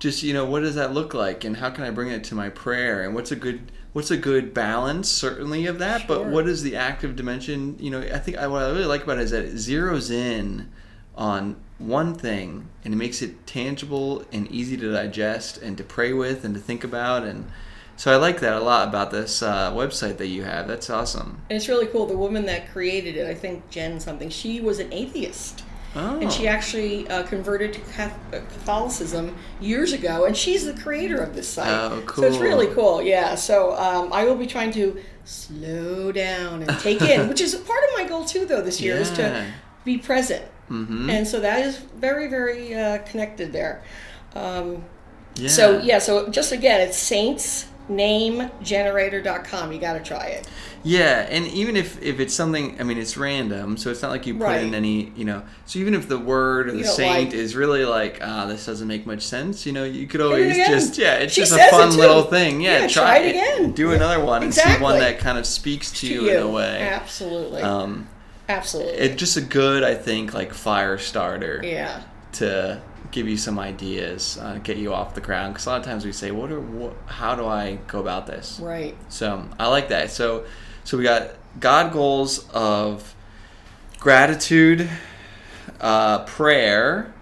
just 0.00 0.22
you 0.24 0.34
know 0.34 0.44
what 0.44 0.60
does 0.60 0.74
that 0.74 0.92
look 0.92 1.14
like? 1.14 1.44
And 1.44 1.56
how 1.58 1.70
can 1.70 1.84
i 1.84 1.90
bring 1.90 2.10
it 2.10 2.24
to 2.24 2.34
my 2.34 2.48
prayer? 2.48 3.04
And 3.04 3.14
what's 3.14 3.30
a 3.30 3.36
good 3.36 3.70
what's 3.92 4.10
a 4.10 4.16
good 4.16 4.52
balance? 4.52 5.08
Certainly 5.08 5.66
of 5.66 5.78
that 5.78 6.08
but 6.08 6.26
what 6.26 6.48
is 6.48 6.62
the 6.62 6.74
active 6.74 7.14
dimension? 7.14 7.76
You 7.78 7.90
know 7.90 8.00
i 8.00 8.18
think 8.18 8.38
I, 8.38 8.48
what 8.48 8.64
i 8.64 8.70
really 8.70 8.86
like 8.86 9.04
about 9.04 9.18
it 9.18 9.24
is 9.24 9.30
that 9.30 9.44
it 9.44 9.54
zeroes 9.54 10.10
in 10.10 10.68
on 11.16 11.56
one 11.78 12.14
thing 12.14 12.68
and 12.84 12.94
it 12.94 12.96
makes 12.96 13.22
it 13.22 13.46
tangible 13.46 14.24
and 14.32 14.50
easy 14.50 14.76
to 14.76 14.92
digest 14.92 15.58
and 15.58 15.76
to 15.78 15.84
pray 15.84 16.12
with 16.12 16.44
and 16.44 16.54
to 16.54 16.60
think 16.60 16.82
about. 16.82 17.24
And 17.24 17.50
so 17.96 18.10
i 18.10 18.16
like 18.16 18.40
that 18.40 18.54
a 18.54 18.60
lot 18.60 18.88
about 18.88 19.10
this 19.10 19.42
uh, 19.42 19.70
website 19.72 20.16
that 20.16 20.28
you 20.28 20.44
have. 20.44 20.66
That's 20.66 20.88
awesome. 20.88 21.42
And 21.50 21.56
it's 21.56 21.68
really 21.68 21.86
cool. 21.86 22.06
The 22.06 22.16
woman 22.16 22.46
that 22.46 22.70
created 22.70 23.16
it, 23.16 23.26
I 23.26 23.34
think 23.34 23.68
Jen 23.70 24.00
something, 24.00 24.30
she 24.30 24.60
was 24.60 24.78
an 24.78 24.92
atheist. 24.92 25.64
Oh 25.94 26.20
And 26.20 26.32
she 26.32 26.46
actually 26.46 27.08
uh, 27.08 27.24
converted 27.24 27.74
to 27.74 28.02
uh, 28.02 28.10
Catholicism 28.30 29.36
years 29.60 29.92
ago, 29.92 30.24
and 30.24 30.36
she's 30.36 30.64
the 30.64 30.74
creator 30.74 31.18
of 31.22 31.34
this 31.34 31.48
site. 31.48 31.68
Oh, 31.68 32.02
So 32.14 32.22
it's 32.24 32.38
really 32.38 32.68
cool, 32.68 33.02
yeah. 33.02 33.34
So 33.34 33.76
um, 33.76 34.12
I 34.12 34.24
will 34.24 34.36
be 34.36 34.46
trying 34.46 34.72
to 34.72 35.00
slow 35.24 36.12
down 36.12 36.62
and 36.62 36.78
take 36.80 37.02
in, 37.02 37.28
which 37.30 37.40
is 37.40 37.54
a 37.54 37.58
part 37.58 37.82
of 37.84 37.90
my 37.96 38.04
goal 38.08 38.24
too, 38.24 38.46
though, 38.46 38.62
this 38.62 38.80
year, 38.80 38.96
is 38.96 39.10
to 39.12 39.46
be 39.84 39.98
present. 39.98 40.44
mm-hmm. 40.70 41.10
And 41.10 41.26
so 41.26 41.40
that 41.40 41.64
is 41.64 41.78
very, 41.78 42.28
very 42.28 42.74
uh, 42.74 42.98
connected 42.98 43.52
there. 43.52 43.82
Um, 44.34 44.84
yeah. 45.36 45.48
So, 45.48 45.80
yeah, 45.80 45.98
so 45.98 46.28
just 46.28 46.52
again, 46.52 46.80
it's 46.80 46.96
saintsnamegenerator.com. 47.88 49.72
You 49.72 49.78
got 49.78 49.94
to 49.94 50.00
try 50.00 50.26
it. 50.26 50.48
Yeah, 50.82 51.26
and 51.28 51.46
even 51.48 51.76
if, 51.76 52.00
if 52.02 52.20
it's 52.20 52.32
something, 52.32 52.80
I 52.80 52.84
mean, 52.84 52.96
it's 52.96 53.16
random, 53.18 53.76
so 53.76 53.90
it's 53.90 54.00
not 54.00 54.10
like 54.10 54.26
you 54.26 54.34
put 54.34 54.44
Right. 54.44 54.62
in 54.62 54.74
any, 54.74 55.12
you 55.14 55.26
know. 55.26 55.42
So 55.66 55.78
even 55.78 55.92
if 55.92 56.08
the 56.08 56.16
word 56.18 56.68
or 56.68 56.72
the 56.72 56.84
saint 56.84 57.26
like- 57.26 57.34
is 57.34 57.54
really 57.54 57.84
like, 57.84 58.18
ah, 58.22 58.46
this 58.46 58.64
doesn't 58.64 58.88
make 58.88 59.04
much 59.06 59.20
sense, 59.20 59.66
you 59.66 59.72
know, 59.72 59.84
you 59.84 60.06
could 60.06 60.22
always 60.22 60.56
just, 60.56 60.96
yeah, 60.96 61.16
it's 61.16 61.34
She 61.34 61.42
just 61.42 61.52
a 61.52 61.68
fun 61.70 61.94
little 61.96 62.22
thing. 62.22 62.62
Yeah, 62.62 62.80
Yeah, 62.80 62.88
try 62.88 63.18
it 63.18 63.30
again. 63.30 63.72
Do 63.72 63.92
another 63.92 64.24
one 64.24 64.42
and 64.42 64.54
see 64.54 64.72
one 64.78 64.98
that 65.00 65.18
kind 65.18 65.36
of 65.36 65.44
speaks 65.44 65.90
to, 66.00 66.08
To 66.08 66.14
you, 66.14 66.30
in 66.30 66.42
a 66.42 66.48
way. 66.48 66.80
Absolutely. 66.80 67.60
Um, 67.60 68.08
Absolutely. 68.48 68.94
it's 68.94 69.16
just 69.16 69.36
a 69.36 69.42
good, 69.42 69.84
I 69.84 69.94
think, 69.94 70.32
like 70.32 70.54
fire 70.54 70.96
starter 70.96 71.60
yeah. 71.62 72.00
To 72.32 72.80
give 73.10 73.28
you 73.28 73.36
some 73.36 73.58
ideas, 73.58 74.38
uh, 74.40 74.58
get 74.62 74.76
you 74.76 74.92
off 74.92 75.14
the 75.14 75.20
ground. 75.20 75.54
Because 75.54 75.66
a 75.66 75.70
lot 75.70 75.80
of 75.80 75.86
times 75.86 76.04
we 76.04 76.12
say, 76.12 76.30
what 76.30 76.50
are, 76.52 76.60
what, 76.60 76.94
how 77.06 77.34
do 77.34 77.46
I 77.46 77.78
go 77.86 78.00
about 78.00 78.26
this? 78.26 78.60
Right. 78.60 78.96
So 79.08 79.48
I 79.58 79.68
like 79.68 79.88
that. 79.88 80.10
So 80.10 80.44
so 80.84 80.96
we 80.96 81.04
got 81.04 81.30
God 81.58 81.92
goals 81.92 82.48
of 82.50 83.14
gratitude, 83.98 84.88
uh, 85.80 86.24
prayer, 86.24 87.12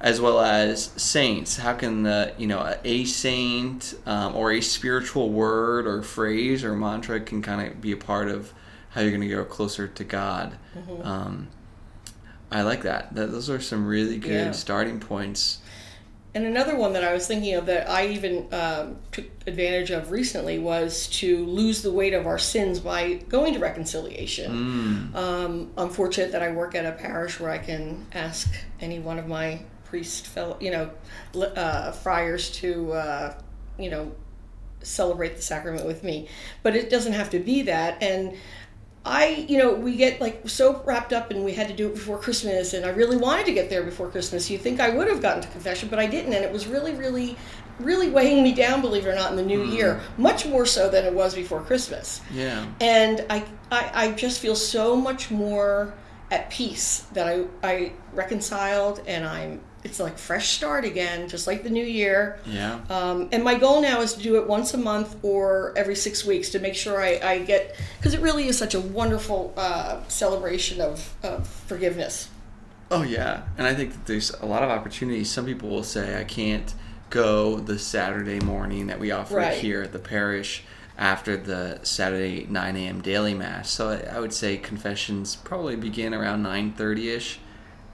as 0.00 0.20
well 0.20 0.40
as 0.40 0.84
saints. 0.96 1.56
How 1.58 1.74
can 1.74 2.02
the 2.02 2.34
you 2.38 2.46
know 2.46 2.76
a 2.84 3.04
saint 3.04 3.94
um, 4.06 4.34
or 4.34 4.52
a 4.52 4.60
spiritual 4.60 5.30
word 5.30 5.86
or 5.86 6.02
phrase 6.02 6.64
or 6.64 6.74
mantra 6.74 7.20
can 7.20 7.42
kind 7.42 7.66
of 7.70 7.80
be 7.80 7.92
a 7.92 7.96
part 7.96 8.28
of 8.28 8.52
how 8.90 9.00
you're 9.00 9.10
going 9.10 9.20
to 9.20 9.28
go 9.28 9.44
closer 9.44 9.88
to 9.88 10.04
God. 10.04 10.56
Mm-hmm. 10.76 11.02
Um, 11.06 11.48
I 12.54 12.62
like 12.62 12.82
that. 12.82 13.14
that. 13.16 13.32
Those 13.32 13.50
are 13.50 13.60
some 13.60 13.86
really 13.86 14.16
good 14.18 14.30
Yeah. 14.46 14.52
starting 14.52 15.00
points. 15.00 15.58
And 16.36 16.46
another 16.46 16.76
one 16.76 16.92
that 16.94 17.04
I 17.04 17.12
was 17.12 17.26
thinking 17.26 17.54
of 17.54 17.66
that 17.66 17.88
I 17.88 18.06
even 18.08 18.46
um, 18.52 18.96
took 19.12 19.24
advantage 19.46 19.90
of 19.90 20.10
recently 20.10 20.58
was 20.58 21.06
to 21.20 21.44
lose 21.46 21.82
the 21.82 21.92
weight 21.92 22.12
of 22.12 22.26
our 22.26 22.38
sins 22.38 22.80
by 22.80 23.14
going 23.28 23.54
to 23.54 23.60
reconciliation. 23.60 25.12
Mm. 25.12 25.16
Um, 25.16 25.70
I'm 25.76 25.90
fortunate 25.90 26.32
that 26.32 26.42
I 26.42 26.50
work 26.52 26.74
at 26.74 26.86
a 26.86 26.92
parish 26.92 27.38
where 27.38 27.50
I 27.50 27.58
can 27.58 28.06
ask 28.12 28.52
any 28.80 28.98
one 28.98 29.18
of 29.18 29.28
my 29.28 29.60
priest 29.84 30.26
fellow, 30.26 30.56
you 30.60 30.70
know, 30.72 30.90
uh, 31.40 31.92
friars 31.92 32.50
to, 32.52 32.92
uh, 32.92 33.34
you 33.78 33.90
know, 33.90 34.12
celebrate 34.82 35.36
the 35.36 35.42
sacrament 35.42 35.86
with 35.86 36.02
me. 36.04 36.28
But 36.62 36.76
it 36.76 36.90
doesn't 36.90 37.12
have 37.12 37.30
to 37.30 37.38
be 37.38 37.62
that. 37.62 38.02
And 38.02 38.34
I, 39.06 39.46
you 39.48 39.58
know, 39.58 39.74
we 39.74 39.96
get 39.96 40.20
like 40.20 40.48
so 40.48 40.82
wrapped 40.84 41.12
up 41.12 41.30
and 41.30 41.44
we 41.44 41.52
had 41.52 41.68
to 41.68 41.74
do 41.74 41.88
it 41.88 41.94
before 41.94 42.18
Christmas 42.18 42.72
and 42.72 42.86
I 42.86 42.88
really 42.90 43.18
wanted 43.18 43.44
to 43.46 43.52
get 43.52 43.68
there 43.68 43.82
before 43.82 44.08
Christmas. 44.08 44.48
You 44.48 44.56
think 44.56 44.80
I 44.80 44.90
would 44.90 45.08
have 45.08 45.20
gotten 45.20 45.42
to 45.42 45.48
confession, 45.48 45.90
but 45.90 45.98
I 45.98 46.06
didn't. 46.06 46.32
And 46.32 46.42
it 46.42 46.50
was 46.50 46.66
really, 46.66 46.94
really, 46.94 47.36
really 47.78 48.08
weighing 48.08 48.42
me 48.42 48.54
down, 48.54 48.80
believe 48.80 49.04
it 49.06 49.10
or 49.10 49.14
not, 49.14 49.30
in 49.30 49.36
the 49.36 49.42
new 49.42 49.62
year, 49.64 49.96
mm-hmm. 49.96 50.22
much 50.22 50.46
more 50.46 50.64
so 50.64 50.88
than 50.88 51.04
it 51.04 51.12
was 51.12 51.34
before 51.34 51.60
Christmas. 51.60 52.22
Yeah. 52.32 52.66
And 52.80 53.26
I, 53.28 53.44
I, 53.70 53.90
I 53.94 54.12
just 54.12 54.40
feel 54.40 54.56
so 54.56 54.96
much 54.96 55.30
more 55.30 55.92
at 56.30 56.48
peace 56.48 57.00
that 57.12 57.28
I, 57.28 57.44
I 57.62 57.92
reconciled 58.14 59.02
and 59.06 59.26
I'm, 59.26 59.60
it's 59.84 60.00
like 60.00 60.18
fresh 60.18 60.50
start 60.50 60.84
again, 60.84 61.28
just 61.28 61.46
like 61.46 61.62
the 61.62 61.70
new 61.70 61.84
year. 61.84 62.38
Yeah. 62.46 62.80
Um, 62.90 63.28
and 63.32 63.44
my 63.44 63.54
goal 63.54 63.80
now 63.82 64.00
is 64.00 64.14
to 64.14 64.22
do 64.22 64.36
it 64.36 64.48
once 64.48 64.74
a 64.74 64.78
month 64.78 65.16
or 65.22 65.72
every 65.76 65.94
six 65.94 66.24
weeks 66.24 66.48
to 66.50 66.58
make 66.58 66.74
sure 66.74 67.00
I, 67.00 67.20
I 67.22 67.38
get, 67.40 67.76
because 67.98 68.14
it 68.14 68.20
really 68.20 68.48
is 68.48 68.56
such 68.58 68.74
a 68.74 68.80
wonderful 68.80 69.52
uh, 69.56 70.02
celebration 70.08 70.80
of, 70.80 71.14
of 71.22 71.46
forgiveness. 71.46 72.28
Oh 72.90 73.02
yeah, 73.02 73.42
and 73.58 73.66
I 73.66 73.74
think 73.74 73.92
that 73.92 74.06
there's 74.06 74.30
a 74.40 74.46
lot 74.46 74.62
of 74.62 74.70
opportunities. 74.70 75.30
Some 75.30 75.46
people 75.46 75.68
will 75.68 75.82
say 75.82 76.18
I 76.20 76.24
can't 76.24 76.72
go 77.10 77.56
the 77.58 77.78
Saturday 77.78 78.40
morning 78.40 78.86
that 78.88 78.98
we 79.00 79.10
offer 79.10 79.36
Right. 79.36 79.56
here 79.56 79.82
at 79.82 79.92
the 79.92 79.98
parish 79.98 80.64
after 80.96 81.36
the 81.36 81.80
Saturday 81.82 82.46
9 82.48 82.76
a.m. 82.76 83.00
daily 83.00 83.34
mass. 83.34 83.70
So 83.70 83.90
I, 83.90 84.16
I 84.16 84.20
would 84.20 84.32
say 84.32 84.56
confessions 84.56 85.34
probably 85.36 85.76
begin 85.76 86.14
around 86.14 86.42
9:30 86.44 87.04
ish, 87.16 87.38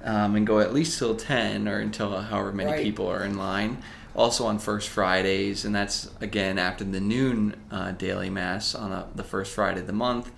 um, 0.05 0.35
and 0.37 0.47
go 0.47 0.59
at 0.61 0.73
least 0.75 0.99
till 0.99 1.15
10 1.17 1.69
or 1.69 1.79
until 1.79 2.21
however 2.21 2.53
many 2.53 2.73
Right. 2.73 2.83
people 2.83 3.07
are 3.09 3.25
in 3.25 3.37
line. 3.37 3.79
Also 4.15 4.45
on 4.47 4.59
first 4.59 4.89
Fridays, 4.89 5.65
and 5.65 5.73
that's 5.75 6.11
again 6.21 6.59
after 6.59 6.83
the 6.85 7.01
noon 7.01 7.55
uh, 7.71 7.93
daily 7.93 8.29
mass 8.29 8.75
on 8.75 8.91
a, 8.91 9.07
the 9.15 9.23
first 9.23 9.53
Friday 9.53 9.81
of 9.81 9.87
the 9.87 9.93
month. 9.93 10.33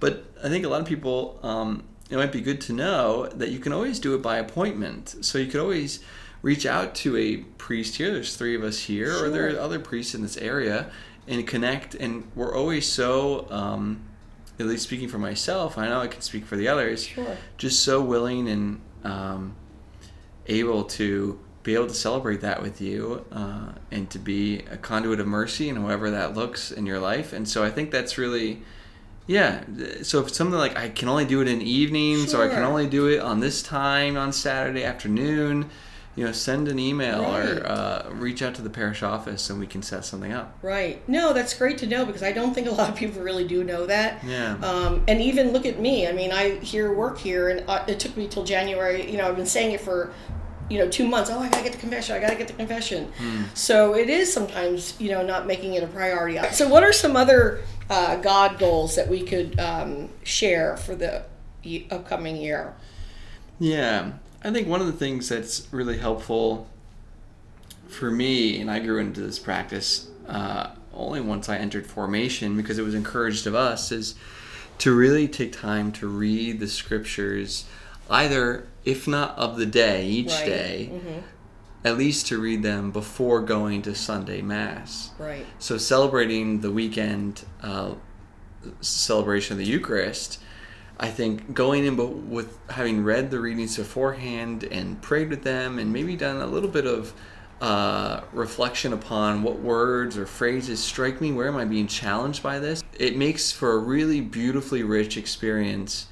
But 0.00 0.24
I 0.42 0.48
think 0.48 0.64
a 0.64 0.68
lot 0.68 0.80
of 0.80 0.86
people, 0.88 1.38
um, 1.44 1.84
it 2.10 2.16
might 2.16 2.32
be 2.32 2.40
good 2.40 2.60
to 2.62 2.72
know 2.72 3.26
that 3.28 3.50
you 3.50 3.60
can 3.60 3.72
always 3.72 4.00
do 4.00 4.14
it 4.16 4.22
by 4.22 4.38
appointment. 4.38 5.14
So 5.24 5.38
you 5.38 5.46
could 5.46 5.60
always 5.60 6.00
reach 6.42 6.66
out 6.66 6.96
to 6.96 7.16
a 7.16 7.36
priest 7.58 7.96
here. 7.96 8.12
There's 8.12 8.36
three 8.36 8.56
of 8.56 8.64
us 8.64 8.80
here, 8.80 9.12
or 9.24 9.30
there 9.30 9.54
are 9.54 9.58
other 9.60 9.78
priests 9.78 10.16
in 10.16 10.22
this 10.22 10.36
area, 10.36 10.90
and 11.28 11.46
connect. 11.46 11.94
And 11.94 12.24
we're 12.34 12.54
always 12.56 12.88
so, 12.88 13.46
um, 13.50 14.00
at 14.58 14.66
least 14.66 14.82
speaking 14.82 15.08
for 15.08 15.18
myself, 15.18 15.78
I 15.78 15.86
know 15.88 16.00
I 16.00 16.08
can 16.08 16.20
speak 16.22 16.44
for 16.44 16.56
the 16.56 16.66
others, 16.66 17.04
Sure. 17.06 17.36
just 17.56 17.84
so 17.84 18.02
willing 18.02 18.48
and 18.48 18.80
um, 19.04 19.56
able 20.46 20.84
to 20.84 21.38
be 21.62 21.74
able 21.74 21.86
to 21.86 21.94
celebrate 21.94 22.40
that 22.40 22.60
with 22.60 22.80
you 22.80 23.24
uh, 23.30 23.72
and 23.90 24.10
to 24.10 24.18
be 24.18 24.60
a 24.70 24.76
conduit 24.76 25.20
of 25.20 25.26
mercy 25.26 25.68
and 25.68 25.78
however 25.78 26.10
that 26.10 26.34
looks 26.34 26.72
in 26.72 26.86
your 26.86 26.98
life. 26.98 27.32
And 27.32 27.48
so 27.48 27.62
I 27.62 27.70
think 27.70 27.90
that's 27.90 28.18
really, 28.18 28.62
yeah. 29.26 29.62
So 30.02 30.20
if 30.20 30.28
it's 30.28 30.36
something 30.36 30.58
like 30.58 30.76
I 30.76 30.88
can 30.88 31.08
only 31.08 31.24
do 31.24 31.40
it 31.40 31.48
in 31.48 31.62
evenings 31.62 32.34
or 32.34 32.42
I 32.42 32.48
can 32.48 32.64
only 32.64 32.88
do 32.88 33.06
it 33.06 33.20
on 33.20 33.40
this 33.40 33.62
time 33.62 34.16
on 34.16 34.32
Saturday 34.32 34.82
afternoon, 34.82 35.70
you 36.14 36.24
know, 36.24 36.32
send 36.32 36.68
an 36.68 36.78
email 36.78 37.22
Right. 37.22 37.48
or 37.58 37.66
uh, 37.66 38.10
reach 38.10 38.42
out 38.42 38.54
to 38.56 38.62
the 38.62 38.68
parish 38.68 39.02
office 39.02 39.48
and 39.48 39.58
we 39.58 39.66
can 39.66 39.80
set 39.82 40.04
something 40.04 40.30
up. 40.32 40.58
Right. 40.60 41.06
No, 41.08 41.32
that's 41.32 41.54
great 41.54 41.78
to 41.78 41.86
know 41.86 42.04
because 42.04 42.22
I 42.22 42.32
don't 42.32 42.52
think 42.54 42.66
a 42.66 42.70
lot 42.70 42.90
of 42.90 42.96
people 42.96 43.22
really 43.22 43.46
do 43.46 43.64
know 43.64 43.86
that. 43.86 44.22
Yeah. 44.22 44.56
Um, 44.62 45.02
and 45.08 45.22
even 45.22 45.52
look 45.52 45.64
at 45.64 45.80
me. 45.80 46.06
I 46.06 46.12
mean, 46.12 46.30
I 46.30 46.56
here 46.58 46.92
work 46.92 47.18
here, 47.18 47.48
and 47.48 47.64
uh, 47.68 47.84
it 47.88 47.98
took 47.98 48.14
me 48.16 48.28
till 48.28 48.44
January. 48.44 49.10
You 49.10 49.16
know, 49.16 49.28
I've 49.28 49.36
been 49.36 49.46
saying 49.46 49.72
it 49.72 49.80
for, 49.80 50.12
you 50.68 50.78
know, 50.78 50.88
two 50.88 51.08
months. 51.08 51.30
Oh, 51.30 51.38
I 51.38 51.48
gotta 51.48 51.62
get 51.64 51.72
the 51.72 51.78
confession. 51.78 52.14
I 52.14 52.20
gotta 52.20 52.36
get 52.36 52.46
the 52.48 52.52
confession. 52.54 53.10
So 53.54 53.94
it 53.94 54.10
is 54.10 54.30
sometimes, 54.32 54.94
you 55.00 55.10
know, 55.10 55.22
not 55.24 55.46
making 55.46 55.74
it 55.74 55.82
a 55.82 55.86
priority. 55.86 56.38
So, 56.52 56.68
what 56.68 56.82
are 56.82 56.92
some 56.92 57.16
other 57.16 57.60
uh, 57.88 58.16
God 58.16 58.58
goals 58.58 58.96
that 58.96 59.08
we 59.08 59.22
could 59.22 59.58
um, 59.58 60.10
share 60.24 60.76
for 60.76 60.94
the 60.94 61.24
upcoming 61.90 62.36
year? 62.36 62.74
Yeah, 63.58 64.12
I 64.44 64.50
think 64.50 64.66
one 64.68 64.80
of 64.80 64.86
the 64.86 64.92
things 64.92 65.28
that's 65.28 65.68
really 65.70 65.98
helpful 65.98 66.68
for 67.88 68.10
me, 68.10 68.60
and 68.60 68.70
I 68.70 68.78
grew 68.80 68.98
into 68.98 69.20
this 69.20 69.38
practice 69.38 70.08
uh, 70.26 70.70
only 70.92 71.20
once 71.20 71.48
I 71.48 71.56
entered 71.58 71.86
formation 71.86 72.56
because 72.56 72.78
it 72.78 72.82
was 72.82 72.94
encouraged 72.94 73.46
of 73.46 73.54
us, 73.54 73.92
is 73.92 74.14
to 74.78 74.94
really 74.94 75.28
take 75.28 75.52
time 75.52 75.92
to 75.92 76.08
read 76.08 76.58
the 76.58 76.66
scriptures, 76.68 77.66
either 78.10 78.66
if 78.84 79.06
not 79.06 79.36
of 79.38 79.56
the 79.58 79.66
day, 79.66 80.06
each 80.08 80.30
Right. 80.32 80.46
day, 80.46 80.90
Mm-hmm. 80.92 81.18
at 81.84 81.96
least 81.98 82.26
to 82.28 82.38
read 82.40 82.62
them 82.62 82.90
before 82.90 83.40
going 83.42 83.82
to 83.82 83.94
Sunday 83.94 84.42
Mass. 84.42 85.10
Right. 85.18 85.46
So 85.60 85.78
celebrating 85.78 86.60
the 86.62 86.70
weekend 86.72 87.44
uh, 87.62 87.94
celebration 88.80 89.52
of 89.54 89.58
the 89.58 89.66
Eucharist, 89.66 90.38
I 90.98 91.08
think 91.08 91.54
going 91.54 91.84
in 91.84 91.96
but 91.96 92.08
with 92.08 92.58
having 92.70 93.02
read 93.02 93.30
the 93.30 93.40
readings 93.40 93.76
beforehand 93.76 94.64
and 94.64 95.00
prayed 95.02 95.30
with 95.30 95.42
them 95.42 95.78
and 95.78 95.92
maybe 95.92 96.16
done 96.16 96.36
a 96.36 96.46
little 96.46 96.68
bit 96.68 96.86
of 96.86 97.12
uh, 97.60 98.22
reflection 98.32 98.92
upon 98.92 99.42
what 99.42 99.60
words 99.60 100.16
or 100.18 100.26
phrases 100.26 100.82
strike 100.82 101.20
me. 101.20 101.32
Where 101.32 101.48
am 101.48 101.56
I 101.56 101.64
being 101.64 101.86
challenged 101.86 102.42
by 102.42 102.58
this? 102.58 102.82
It 102.98 103.16
makes 103.16 103.52
for 103.52 103.72
a 103.72 103.78
really 103.78 104.20
beautifully 104.20 104.82
rich 104.82 105.16
experience 105.16 106.08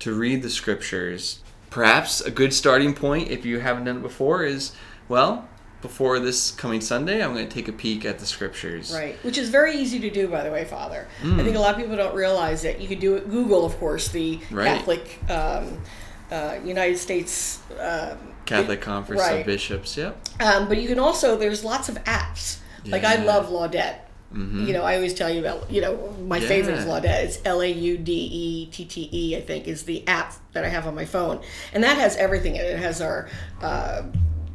to 0.00 0.14
read 0.14 0.42
the 0.42 0.50
scriptures 0.50 1.40
perhaps 1.70 2.20
a 2.20 2.30
good 2.30 2.52
starting 2.52 2.94
point 2.94 3.28
if 3.28 3.44
you 3.44 3.60
haven't 3.60 3.84
done 3.84 3.98
it 3.98 4.02
before 4.02 4.44
is 4.44 4.72
well 5.08 5.48
before 5.80 6.18
this 6.18 6.50
coming 6.50 6.80
sunday 6.80 7.22
i'm 7.22 7.32
going 7.34 7.46
to 7.46 7.52
take 7.54 7.68
a 7.68 7.72
peek 7.72 8.04
at 8.04 8.18
the 8.18 8.26
scriptures 8.26 8.92
Right, 8.92 9.14
which 9.24 9.38
is 9.38 9.48
very 9.48 9.76
easy 9.76 10.00
to 10.00 10.10
do, 10.10 10.26
by 10.28 10.42
the 10.42 10.50
way, 10.50 10.64
Father. 10.64 11.06
I 11.22 11.42
think 11.42 11.54
a 11.56 11.58
lot 11.60 11.72
of 11.74 11.80
people 11.80 11.96
don't 11.96 12.14
realize 12.14 12.62
that 12.62 12.80
you 12.80 12.88
can 12.88 12.98
do 12.98 13.14
it. 13.16 13.30
Google, 13.30 13.64
of 13.64 13.76
course, 13.78 14.08
the 14.08 14.40
Right. 14.50 14.66
Catholic 14.78 15.18
um, 15.30 15.80
uh, 16.32 16.58
United 16.64 16.98
States, 16.98 17.60
um, 17.80 18.18
catholic 18.46 18.80
conference 18.80 19.20
Right. 19.22 19.40
of 19.40 19.46
bishops 19.46 19.96
yep 19.96 20.16
um, 20.40 20.68
but 20.68 20.78
you 20.80 20.88
can 20.88 20.98
also 20.98 21.36
there's 21.36 21.64
lots 21.64 21.88
of 21.88 21.96
apps. 22.04 22.58
Like 22.84 23.04
I 23.04 23.12
Yeah. 23.14 23.16
Mm-hmm. 23.18 23.26
love 23.26 23.48
Laudette. 23.50 23.98
You 24.30 24.74
know, 24.74 24.82
I 24.82 24.96
always 24.96 25.14
tell 25.14 25.30
you 25.30 25.40
about. 25.40 25.70
You 25.70 25.80
know, 25.80 26.14
my 26.26 26.38
favorite 26.38 26.76
is 26.76 26.84
Laudette. 26.84 27.24
It's 27.24 27.38
L 27.46 27.62
A 27.62 27.66
U 27.66 27.96
D 27.96 28.12
E 28.12 28.66
T 28.66 28.84
T 28.84 29.08
E. 29.10 29.34
I 29.36 29.40
think 29.40 29.66
is 29.66 29.84
the 29.84 30.06
app 30.06 30.34
that 30.52 30.64
I 30.64 30.68
have 30.68 30.86
on 30.86 30.94
my 30.94 31.06
phone, 31.06 31.40
and 31.72 31.82
that 31.82 31.96
has 31.96 32.14
everything 32.16 32.56
in 32.56 32.60
it. 32.62 32.72
It 32.72 32.78
has 32.78 33.00
our 33.00 33.26
uh, 33.62 34.02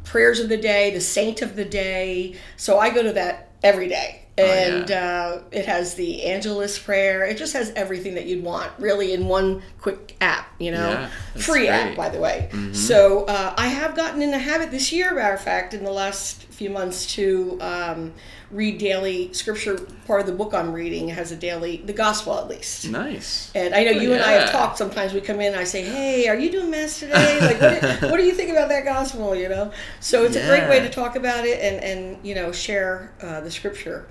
prayers 0.04 0.38
of 0.40 0.48
the 0.48 0.56
day, 0.56 0.90
the 0.92 1.00
saint 1.00 1.42
of 1.42 1.56
the 1.56 1.64
day. 1.64 2.36
So 2.56 2.78
I 2.78 2.90
go 2.90 3.02
to 3.02 3.12
that 3.12 3.50
every 3.62 3.88
day. 3.88 4.23
And 4.36 4.90
Oh, 4.90 4.94
uh, 4.94 5.42
it 5.52 5.66
has 5.66 5.94
the 5.94 6.24
Angelus 6.24 6.76
prayer. 6.78 7.24
It 7.24 7.36
just 7.36 7.52
has 7.52 7.70
everything 7.76 8.14
that 8.16 8.26
you'd 8.26 8.42
want, 8.42 8.72
really, 8.78 9.12
in 9.12 9.28
one 9.28 9.62
quick 9.80 10.16
app. 10.20 10.48
You 10.58 10.72
know, 10.72 10.90
Yeah, 10.90 11.10
free 11.40 11.68
app, 11.68 11.82
great. 11.82 11.86
Mm-hmm. 11.90 11.96
by 11.96 12.08
the 12.08 12.18
way. 12.20 12.72
So 12.72 13.24
uh, 13.26 13.54
I 13.56 13.68
have 13.68 13.94
gotten 13.94 14.22
in 14.22 14.30
the 14.32 14.38
habit 14.38 14.70
this 14.70 14.92
year, 14.92 15.14
matter 15.14 15.34
of 15.34 15.40
fact, 15.40 15.72
in 15.74 15.84
the 15.84 15.92
last 15.92 16.44
few 16.44 16.70
months, 16.70 17.06
to 17.14 17.58
um, 17.60 18.12
read 18.50 18.78
daily 18.78 19.32
scripture. 19.32 19.78
Part 20.06 20.20
of 20.20 20.26
the 20.26 20.32
book 20.32 20.52
I'm 20.54 20.72
reading 20.72 21.08
has 21.08 21.30
a 21.32 21.36
daily, 21.36 21.78
the 21.84 21.92
gospel 21.92 22.38
at 22.38 22.48
least. 22.48 22.88
nice 22.88 23.50
And 23.54 23.74
I 23.74 23.84
know 23.84 23.90
you 23.92 24.12
and 24.14 24.22
I 24.22 24.32
have 24.32 24.50
talked. 24.50 24.78
Sometimes 24.78 25.12
we 25.12 25.20
come 25.20 25.40
in, 25.40 25.52
and 25.52 25.56
I 25.60 25.64
say, 25.64 25.82
"Hey, 25.82 26.26
are 26.28 26.36
you 26.36 26.50
doing 26.50 26.70
mass 26.70 26.98
today? 27.00 27.38
Like, 27.40 27.60
what, 27.60 28.00
do- 28.00 28.08
what 28.08 28.16
do 28.16 28.24
you 28.24 28.32
think 28.34 28.50
about 28.50 28.68
that 28.68 28.84
gospel?" 28.84 29.34
You 29.34 29.48
know. 29.48 29.72
So 30.00 30.24
it's 30.24 30.36
a 30.36 30.46
great 30.46 30.68
way 30.68 30.80
to 30.80 30.90
talk 30.90 31.14
about 31.16 31.44
it 31.46 31.60
and 31.60 31.82
and 31.84 32.26
you 32.26 32.34
know 32.34 32.50
share 32.52 33.12
uh, 33.22 33.40
the 33.40 33.50
scripture. 33.50 34.06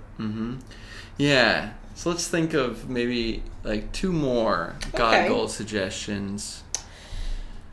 Yeah 1.18 1.72
so 1.96 2.10
let's 2.10 2.28
think 2.28 2.54
of 2.54 2.90
maybe 2.90 3.44
like 3.64 3.92
two 3.92 4.12
more 4.12 4.76
god 4.96 5.14
Okay. 5.16 5.28
goal 5.28 5.48
suggestions 5.48 6.64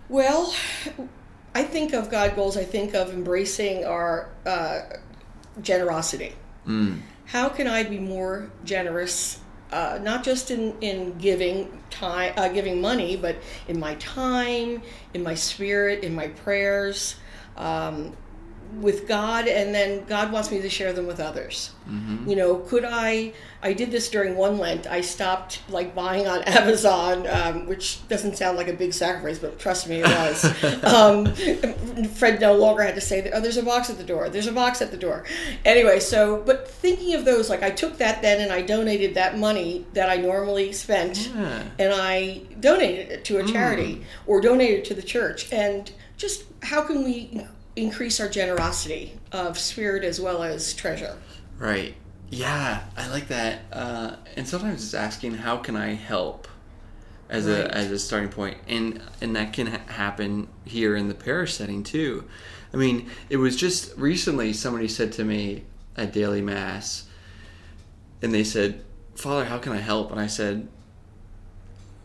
Well, 0.08 0.52
I 1.54 1.62
think 1.62 1.92
of 1.94 2.10
God 2.10 2.34
goals. 2.34 2.56
I 2.56 2.64
think 2.64 2.94
of 2.94 3.10
embracing 3.14 3.84
our 3.84 4.28
uh, 4.44 4.80
generosity. 5.62 6.32
mm. 6.66 6.98
How 7.26 7.48
can 7.48 7.68
I 7.68 7.84
be 7.84 7.98
more 8.00 8.50
generous? 8.64 9.38
Uh, 9.72 10.00
not 10.02 10.24
just 10.24 10.50
in, 10.50 10.74
in 10.80 11.16
giving 11.18 11.80
time, 11.90 12.32
uh, 12.36 12.48
giving 12.48 12.80
money, 12.80 13.16
but 13.16 13.36
in 13.68 13.78
my 13.78 13.94
time, 13.96 14.82
in 15.14 15.22
my 15.22 15.34
spirit, 15.36 16.02
in 16.02 16.12
my 16.12 16.26
prayers, 16.42 17.14
um, 17.56 18.16
with 18.80 19.08
God, 19.08 19.46
and 19.48 19.74
then 19.74 20.04
God 20.04 20.32
wants 20.32 20.50
me 20.50 20.60
to 20.62 20.68
share 20.70 20.92
them 20.92 21.06
with 21.06 21.20
others. 21.20 21.70
You 22.26 22.36
know, 22.36 22.54
could 22.58 22.84
I? 22.84 23.32
I 23.62 23.72
did 23.72 23.90
this 23.90 24.08
during 24.10 24.36
one 24.36 24.58
Lent. 24.58 24.86
I 24.86 25.00
stopped 25.00 25.60
like 25.68 25.92
buying 25.92 26.28
on 26.28 26.42
Amazon, 26.46 27.26
um, 27.26 27.66
which 27.66 28.06
doesn't 28.08 28.36
sound 28.36 28.56
like 28.56 28.68
a 28.68 28.72
big 28.72 28.92
sacrifice, 28.92 29.40
but 29.40 29.58
trust 29.58 29.88
me, 29.88 30.00
it 30.00 30.06
was. 30.06 30.44
um, 30.84 31.26
Fred 32.14 32.40
no 32.40 32.54
longer 32.54 32.82
had 32.84 32.94
to 32.94 33.00
say, 33.00 33.28
"Oh, 33.34 33.40
there's 33.40 33.56
a 33.56 33.62
box 33.64 33.90
at 33.90 33.98
the 33.98 34.04
door. 34.04 34.28
There's 34.28 34.46
a 34.46 34.52
box 34.52 34.80
at 34.80 34.92
the 34.92 34.96
door." 34.96 35.24
Anyway, 35.64 35.98
so 35.98 36.42
but 36.46 36.70
thinking 36.70 37.14
of 37.14 37.24
those, 37.24 37.50
like 37.50 37.62
I 37.64 37.70
took 37.70 37.98
that 37.98 38.22
then 38.22 38.40
and 38.40 38.52
I 38.52 38.62
donated 38.62 39.14
that 39.14 39.36
money 39.36 39.84
that 39.94 40.08
I 40.08 40.16
normally 40.16 40.72
spent 40.72 41.28
Yeah. 41.34 41.62
and 41.78 41.92
I 41.92 42.42
donated 42.60 43.10
it 43.10 43.24
to 43.24 43.38
a 43.38 43.44
charity 43.46 44.04
or 44.26 44.40
donated 44.40 44.78
it 44.80 44.84
to 44.86 44.94
the 44.94 45.02
church. 45.02 45.52
And 45.52 45.90
just 46.16 46.44
how 46.62 46.82
can 46.82 47.02
we 47.04 47.46
increase 47.80 48.20
our 48.20 48.28
generosity 48.28 49.14
of 49.32 49.58
spirit 49.58 50.04
as 50.04 50.20
well 50.20 50.42
as 50.42 50.72
treasure? 50.74 51.16
Right. 51.58 51.94
Yeah, 52.30 52.84
I 52.96 53.08
like 53.08 53.28
that. 53.28 53.60
Uh, 53.72 54.16
and 54.36 54.46
sometimes 54.46 54.84
it's 54.84 54.94
asking, 54.94 55.34
"How 55.34 55.56
can 55.56 55.74
I 55.76 55.94
help?" 55.94 56.46
As 57.28 57.46
Right. 57.46 57.58
a 57.60 57.74
as 57.74 57.90
a 57.90 57.98
starting 57.98 58.28
point, 58.28 58.58
and 58.68 59.00
and 59.20 59.34
that 59.36 59.52
can 59.52 59.66
ha- 59.68 59.80
happen 59.86 60.48
here 60.64 60.94
in 60.96 61.08
the 61.08 61.14
parish 61.14 61.54
setting 61.54 61.82
too. 61.82 62.24
I 62.72 62.76
mean, 62.76 63.08
it 63.28 63.36
was 63.38 63.56
just 63.56 63.96
recently 63.96 64.52
somebody 64.52 64.86
said 64.88 65.12
to 65.12 65.24
me 65.24 65.64
at 65.96 66.12
daily 66.12 66.40
mass, 66.42 67.04
and 68.22 68.32
they 68.34 68.44
said, 68.44 68.82
"Father, 69.16 69.44
how 69.46 69.58
can 69.58 69.72
I 69.72 69.78
help?" 69.78 70.10
And 70.12 70.20
I 70.20 70.26
said, 70.28 70.68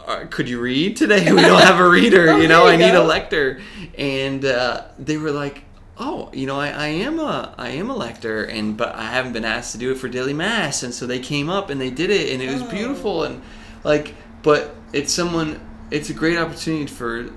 uh, 0.06 0.26
"Could 0.30 0.50
you 0.50 0.60
read 0.60 0.96
today? 0.98 1.32
We 1.32 1.42
don't 1.42 1.62
have 1.62 1.80
a 1.80 1.88
reader. 1.90 2.30
Oh, 2.32 2.38
you 2.38 2.48
know, 2.48 2.66
I 2.68 2.76
need 2.76 2.92
go. 2.94 3.04
a 3.04 3.06
lector." 3.06 3.62
And 3.98 4.44
uh, 4.44 4.86
they 5.00 5.18
were 5.18 5.32
like, 5.32 5.64
"Oh, 5.98 6.30
you 6.34 6.46
know, 6.46 6.60
I, 6.60 6.70
I 6.70 6.88
am 6.88 7.20
a 7.20 7.54
I 7.58 7.70
am 7.70 7.90
a 7.90 7.96
lector, 7.96 8.44
and 8.44 8.76
but 8.78 8.96
I 8.96 9.06
haven't 9.12 9.34
been 9.34 9.46
asked 9.46 9.72
to 9.74 9.78
do 9.78 9.92
it 9.92 9.98
for 9.98 10.08
daily 10.10 10.34
mass." 10.34 10.84
And 10.84 10.94
so 10.94 11.06
they 11.06 11.20
came 11.20 11.50
up 11.50 11.70
and 11.70 11.80
they 11.80 11.90
did 11.90 12.10
it, 12.10 12.34
and 12.34 12.42
it 12.42 12.52
was 12.52 12.62
Oh. 12.64 12.70
beautiful. 12.70 13.24
And 13.24 13.42
like, 13.84 14.16
but 14.44 14.76
it's 14.94 15.14
someone. 15.14 15.60
It's 15.92 16.10
a 16.10 16.14
great 16.14 16.38
opportunity 16.38 16.88
for 16.88 17.30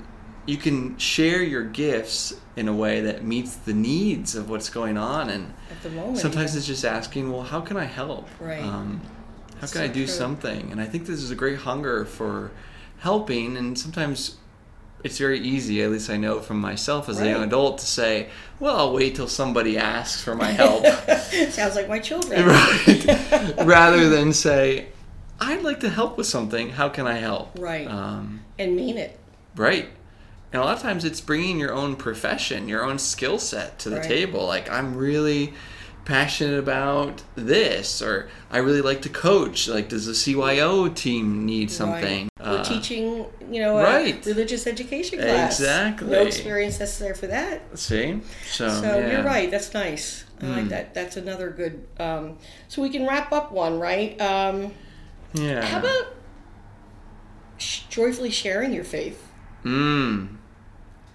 you 0.47 0.57
can 0.57 0.97
share 0.97 1.42
your 1.42 1.62
gifts 1.64 2.33
in 2.57 2.66
a 2.68 2.75
way 2.75 3.03
that 3.03 3.23
meets 3.23 3.55
the 3.55 3.75
needs 3.75 4.35
of 4.35 4.49
what's 4.49 4.71
going 4.71 4.97
on 4.97 5.29
and 5.29 5.53
At 5.71 5.83
the 5.83 5.90
moment, 5.90 6.16
sometimes 6.18 6.57
it's 6.57 6.66
just 6.66 6.85
asking 6.87 7.31
well 7.31 7.42
how 7.42 7.61
can 7.61 7.77
i 7.77 7.85
help 7.85 8.27
Right. 8.40 8.62
um, 8.64 9.03
how 9.57 9.61
That's 9.61 9.75
can 9.75 9.83
i 9.83 9.87
do 9.87 10.07
true. 10.07 10.07
something 10.07 10.73
and 10.73 10.81
i 10.81 10.87
think 10.87 11.05
this 11.07 11.23
is 11.23 11.31
a 11.31 11.35
great 11.37 11.59
hunger 11.59 12.05
for 12.07 12.51
helping 13.01 13.59
and 13.59 13.79
sometimes 13.79 14.38
it's 15.05 15.19
very 15.19 15.39
easy 15.41 15.83
at 15.83 15.91
least 15.91 16.11
i 16.11 16.17
know 16.17 16.41
from 16.41 16.59
myself 16.61 17.09
as 17.09 17.21
a 17.21 17.29
young 17.29 17.45
adult 17.45 17.79
to 17.79 17.87
say 17.87 18.29
well 18.61 18.77
i'll 18.77 18.93
wait 18.93 19.15
till 19.15 19.29
somebody 19.29 19.79
asks 19.79 20.23
for 20.23 20.35
my 20.35 20.51
help 20.51 20.85
sounds 21.51 21.77
like 21.77 21.89
my 21.89 21.99
children. 21.99 22.47
right 22.47 23.55
rather 23.65 24.09
than 24.09 24.33
say 24.33 24.87
i'd 25.41 25.63
like 25.63 25.81
to 25.81 25.89
help 25.89 26.17
with 26.19 26.27
something 26.27 26.71
how 26.71 26.89
can 26.89 27.07
i 27.07 27.15
help 27.19 27.57
Right. 27.59 27.87
um, 27.87 28.41
And 28.59 28.75
mean 28.75 28.99
it. 28.99 29.19
Right. 29.55 29.89
And 30.53 30.63
a 30.63 30.65
lot 30.65 30.77
of 30.77 30.83
times 30.83 31.05
it's 31.05 31.21
bringing 31.21 31.59
your 31.59 31.73
own 31.75 31.95
profession, 31.95 32.69
your 32.69 32.83
own 32.83 32.99
skill 32.99 33.39
set 33.39 33.79
to 33.81 33.91
the 33.91 33.97
Right. 33.97 34.05
table. 34.09 34.47
Like, 34.47 34.71
I'm 34.71 34.97
really 34.97 35.53
passionate 36.07 36.59
about 36.59 37.23
this, 37.35 38.01
or 38.01 38.29
I 38.51 38.59
really 38.59 38.81
like 38.81 39.03
to 39.03 39.11
coach. 39.11 39.69
Like, 39.69 39.89
does 39.91 40.07
the 40.07 40.13
CYO 40.15 40.89
team 40.95 41.45
need 41.45 41.71
something? 41.71 42.29
Right. 42.38 42.38
Uh, 42.61 42.64
teaching, 42.64 43.27
you 43.51 43.61
know, 43.61 43.79
a 43.79 43.83
right. 43.85 44.25
religious 44.27 44.66
education 44.66 45.18
class. 45.18 45.59
Exactly. 45.61 46.09
No 46.11 46.23
experience 46.23 46.79
necessary 46.81 47.14
for 47.14 47.27
that. 47.29 47.79
See? 47.79 48.21
So, 48.51 48.68
So 48.68 48.99
yeah. 48.99 49.11
you're 49.12 49.23
right. 49.25 49.51
That's 49.51 49.73
nice. 49.75 50.25
I 50.40 50.47
like 50.47 50.64
Mm. 50.64 50.68
that. 50.71 50.94
That's 50.94 51.16
another 51.16 51.51
good. 51.51 51.87
Um, 51.99 52.38
so 52.68 52.81
we 52.83 52.90
can 52.90 53.07
wrap 53.07 53.33
up 53.33 53.51
one, 53.53 53.79
right? 53.81 54.21
Um, 54.21 54.73
Yeah. 55.35 55.62
how 55.64 55.79
about 55.81 56.14
sh- 57.59 57.81
joyfully 57.88 58.31
sharing 58.31 58.73
your 58.73 58.85
faith? 58.85 59.21
Mmm. 59.64 60.37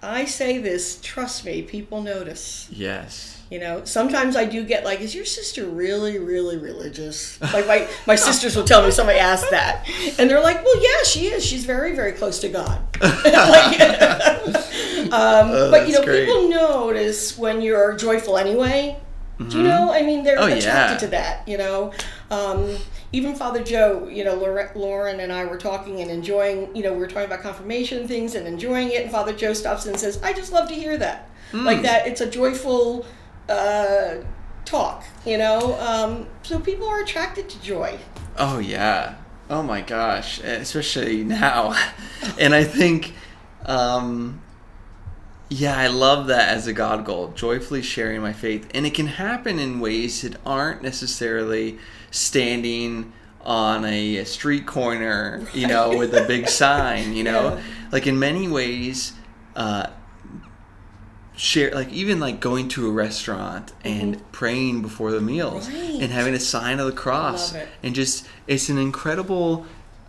I 0.02 0.26
say 0.26 0.58
this. 0.58 1.00
Trust 1.02 1.44
me, 1.46 1.62
people 1.62 2.02
notice. 2.02 2.68
Yes. 2.70 3.33
You 3.54 3.60
know, 3.60 3.84
sometimes 3.84 4.34
I 4.34 4.46
do 4.46 4.64
get 4.64 4.84
like, 4.84 5.00
"Is 5.00 5.14
your 5.14 5.24
sister 5.24 5.64
really, 5.64 6.18
really 6.18 6.56
religious?" 6.58 7.40
Like 7.40 7.68
my 7.68 7.86
my 8.04 8.16
sisters 8.16 8.56
will 8.56 8.64
tell 8.64 8.84
me 8.84 8.90
somebody 8.90 9.20
asked 9.20 9.48
that, 9.52 9.88
and 10.18 10.28
they're 10.28 10.42
like, 10.42 10.64
"Well, 10.64 10.82
yeah, 10.82 11.04
she 11.04 11.26
is. 11.28 11.46
She's 11.46 11.64
very, 11.64 11.94
very 11.94 12.10
close 12.10 12.40
to 12.40 12.48
God." 12.48 12.80
like, 13.00 13.80
um, 15.12 15.50
Oh, 15.52 15.68
but 15.70 15.86
you 15.86 15.94
know, 15.94 16.02
great. 16.04 16.26
people 16.26 16.48
notice 16.48 17.38
when 17.38 17.62
you're 17.62 17.94
joyful 17.96 18.38
anyway. 18.38 18.96
Do 19.38 19.58
you 19.58 19.62
know? 19.62 19.92
I 19.92 20.02
mean, 20.02 20.24
they're 20.24 20.40
Oh, 20.40 20.46
attracted 20.46 20.64
yeah. 20.64 20.96
to 20.96 21.06
that. 21.08 21.46
You 21.46 21.58
know, 21.58 21.92
um, 22.32 22.76
even 23.12 23.36
Father 23.36 23.62
Joe. 23.62 24.08
You 24.10 24.24
know, 24.24 24.34
Lauren 24.74 25.20
and 25.20 25.32
I 25.32 25.44
were 25.44 25.58
talking 25.58 26.00
and 26.00 26.10
enjoying. 26.10 26.74
You 26.74 26.82
know, 26.82 26.92
we 26.92 26.98
were 26.98 27.06
talking 27.06 27.26
about 27.26 27.42
confirmation 27.42 28.08
things 28.08 28.34
and 28.34 28.48
enjoying 28.48 28.90
it. 28.90 29.02
And 29.02 29.12
Father 29.12 29.32
Joe 29.32 29.52
stops 29.52 29.86
and 29.86 29.96
says, 29.96 30.20
"I 30.24 30.32
just 30.32 30.52
love 30.52 30.66
to 30.70 30.74
hear 30.74 30.96
that. 30.98 31.30
Hmm. 31.52 31.64
Like 31.64 31.82
that. 31.82 32.08
It's 32.08 32.20
a 32.20 32.28
joyful." 32.28 33.06
Uh, 33.48 34.16
talk 34.64 35.04
you 35.26 35.36
know 35.36 35.78
um, 35.78 36.26
so 36.42 36.58
people 36.58 36.88
are 36.88 37.00
attracted 37.00 37.48
to 37.48 37.60
joy 37.62 37.98
Oh 38.36 38.58
yeah. 38.58 39.16
Oh 39.48 39.62
my 39.62 39.80
gosh, 39.80 40.40
especially 40.40 41.22
now. 41.22 41.76
and 42.38 42.54
I 42.54 42.64
think 42.64 43.14
um 43.66 44.40
yeah, 45.50 45.78
I 45.78 45.86
love 45.86 46.28
that 46.28 46.48
as 46.48 46.66
a 46.66 46.72
God 46.72 47.04
goal, 47.04 47.28
joyfully 47.28 47.82
sharing 47.82 48.20
my 48.20 48.32
faith. 48.32 48.68
And 48.74 48.86
it 48.86 48.94
can 48.94 49.06
happen 49.06 49.58
in 49.58 49.78
ways 49.78 50.22
that 50.22 50.36
aren't 50.44 50.82
necessarily 50.82 51.78
standing 52.10 53.12
on 53.42 53.84
a 53.84 54.24
street 54.24 54.66
corner, 54.66 55.46
you 55.52 55.66
know, 55.68 55.96
with 55.96 56.14
a 56.14 56.24
big 56.24 56.48
sign, 56.62 57.12
you 57.12 57.22
know. 57.22 57.54
Yeah. 57.54 57.62
Like 57.92 58.06
in 58.06 58.18
many 58.18 58.48
ways, 58.48 59.12
uh 59.54 59.88
share 61.36 61.70
like 61.72 61.92
even 61.92 62.20
like 62.20 62.38
going 62.40 62.68
to 62.68 62.86
a 62.88 62.90
restaurant 62.92 63.72
and 63.84 64.20
praying 64.32 64.82
before 64.82 65.10
the 65.10 65.20
meals 65.20 65.68
Mm-hmm. 65.68 65.92
Right. 65.94 66.02
and 66.02 66.12
having 66.12 66.34
a 66.34 66.40
sign 66.40 66.78
of 66.80 66.86
the 66.86 66.92
cross 66.92 67.54
and 67.82 67.94
just 67.94 68.26
it's 68.46 68.68
an 68.68 68.78
incredible 68.78 69.66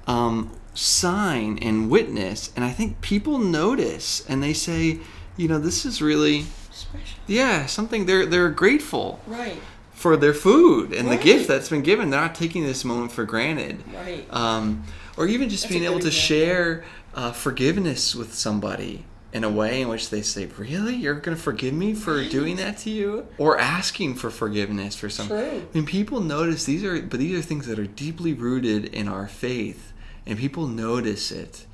um, 0.07 0.51
sign 0.75 1.57
and 1.61 1.89
witness, 1.89 2.51
and 2.55 2.63
I 2.63 2.69
think 2.71 3.01
people 3.01 3.39
notice 3.39 4.23
and 4.29 4.43
they 4.43 4.53
say, 4.53 4.99
you 5.37 5.47
know, 5.47 5.57
this 5.57 5.83
is 5.85 6.01
really, 6.01 6.45
Special. 6.71 7.19
yeah, 7.27 7.65
something 7.65 8.05
they're 8.05 8.25
they're 8.25 8.49
grateful 8.49 9.19
Right. 9.25 9.57
for 9.93 10.15
their 10.15 10.33
food 10.33 10.93
and 10.93 11.09
the 11.09 11.17
gift 11.17 11.47
that's 11.47 11.69
been 11.69 11.81
given. 11.81 12.09
They're 12.11 12.21
not 12.21 12.35
taking 12.35 12.63
this 12.63 12.85
moment 12.85 13.11
for 13.13 13.25
granted. 13.25 13.83
Right. 13.93 14.27
Um, 14.31 14.83
or 15.17 15.25
even 15.27 15.49
just 15.49 15.63
That's 15.63 15.73
being 15.73 15.85
able 15.85 15.99
to 16.01 16.07
example. 16.07 16.37
share 16.37 16.83
uh, 17.15 17.31
forgiveness 17.31 18.13
with 18.13 18.33
somebody 18.35 19.05
in 19.35 19.43
a 19.43 19.49
way 19.49 19.81
in 19.81 19.89
which 19.89 20.09
they 20.11 20.21
say, 20.21 20.45
"Really, 20.57 20.95
you're 20.95 21.15
going 21.15 21.35
to 21.35 21.43
forgive 21.43 21.73
me 21.73 21.93
for 21.93 22.23
doing 22.23 22.55
that 22.55 22.77
to 22.79 22.89
you?" 22.89 23.27
Or 23.37 23.59
asking 23.59 24.15
for 24.15 24.29
forgiveness 24.29 24.95
for 24.95 25.09
something. 25.09 25.37
True. 25.37 25.61
I 25.73 25.77
mean, 25.77 25.85
people 25.85 26.21
notice 26.21 26.63
these 26.63 26.85
are, 26.85 27.01
but 27.01 27.19
these 27.19 27.37
are 27.37 27.41
things 27.41 27.67
that 27.67 27.77
are 27.77 27.85
deeply 27.85 28.31
rooted 28.31 28.85
in 28.85 29.09
our 29.09 29.27
faith, 29.27 29.91
and 30.25 30.39
people 30.39 30.67
notice 30.67 31.31
it 31.31 31.65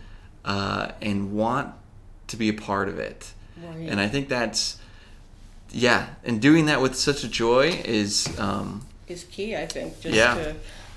uh, 0.43 0.93
and 1.03 1.33
want 1.33 1.75
to 2.29 2.35
be 2.35 2.49
a 2.49 2.53
part 2.53 2.89
of 2.89 2.97
it. 2.97 3.31
Right. 3.63 3.89
And 3.89 3.99
I 3.99 4.07
think 4.07 4.27
that's, 4.27 4.77
yeah, 5.69 6.07
and 6.23 6.41
doing 6.41 6.65
that 6.65 6.81
with 6.81 6.95
such 6.95 7.23
a 7.23 7.27
joy 7.27 7.79
is, 7.85 8.27
um, 8.39 8.87
is 9.07 9.23
key, 9.25 9.55
I 9.55 9.67
think, 9.67 10.01
just 10.01 10.15
Yeah. 10.15 10.33
to 10.33 10.55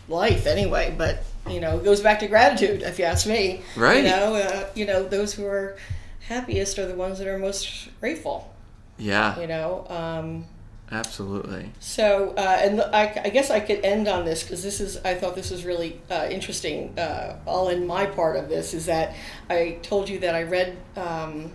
life 0.08 0.46
anyway. 0.46 0.94
But 0.96 1.24
you 1.46 1.60
know, 1.60 1.76
it 1.76 1.84
goes 1.84 2.00
back 2.00 2.20
to 2.20 2.26
gratitude, 2.26 2.80
if 2.80 2.98
you 2.98 3.04
ask 3.04 3.26
me. 3.26 3.60
Right. 3.76 3.98
You 3.98 4.04
know, 4.04 4.34
uh, 4.36 4.66
you 4.74 4.86
know, 4.86 5.02
those 5.06 5.34
who 5.34 5.44
are 5.44 5.76
happiest 6.26 6.78
are 6.78 6.86
the 6.86 6.94
ones 6.94 7.18
that 7.18 7.28
are 7.28 7.38
most 7.38 7.88
grateful. 8.00 8.54
yeah, 8.98 9.38
You 9.40 9.46
know. 9.46 9.86
Um, 9.88 10.44
absolutely. 10.90 11.70
so, 11.80 12.34
uh, 12.36 12.58
and 12.60 12.80
I, 12.80 13.22
I 13.24 13.28
guess 13.30 13.50
I 13.50 13.60
could 13.60 13.84
end 13.84 14.08
on 14.08 14.24
this 14.24 14.42
because 14.42 14.62
this 14.62 14.80
is, 14.80 14.96
I 15.04 15.14
thought 15.14 15.34
this 15.34 15.50
was 15.50 15.64
really 15.64 16.00
uh, 16.10 16.28
interesting. 16.30 16.98
Uh, 16.98 17.38
all 17.46 17.68
in 17.68 17.86
my 17.86 18.06
part 18.06 18.36
of 18.36 18.48
this 18.48 18.74
is 18.74 18.86
that 18.86 19.14
I 19.50 19.78
told 19.82 20.08
you 20.08 20.18
that 20.20 20.34
I 20.34 20.44
read, 20.44 20.76
um, 20.96 21.52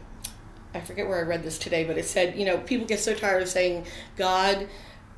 I 0.74 0.82
forget 0.82 1.08
where 1.08 1.18
I 1.18 1.24
read 1.24 1.44
this 1.44 1.58
today, 1.58 1.84
but 1.84 1.98
it 1.98 2.06
said, 2.06 2.38
you 2.38 2.46
know, 2.46 2.58
people 2.60 2.86
get 2.86 3.00
so 3.00 3.14
tired 3.16 3.42
of 3.42 3.50
saying 3.50 3.86
God 4.18 4.68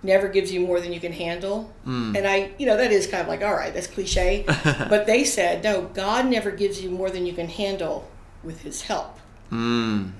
never 0.03 0.29
gives 0.29 0.51
you 0.51 0.61
more 0.61 0.79
than 0.79 0.93
you 0.93 0.99
can 0.99 1.11
handle. 1.11 1.71
And 2.15 2.25
I, 2.27 2.51
you 2.57 2.65
know, 2.65 2.77
that 2.77 2.91
is 2.91 3.05
kind 3.05 3.21
of 3.21 3.27
like, 3.27 3.43
all 3.43 3.53
right, 3.53 3.73
that's 3.73 3.87
cliche. 3.87 4.45
but 4.89 5.05
they 5.05 5.23
said, 5.23 5.63
no, 5.63 5.83
God 5.93 6.25
never 6.27 6.51
gives 6.51 6.81
you 6.81 6.89
more 6.89 7.09
than 7.09 7.25
you 7.25 7.33
can 7.33 7.47
handle 7.49 8.09
with 8.43 8.61
his 8.61 8.83
help. 8.83 9.19
Mm, 9.51 10.11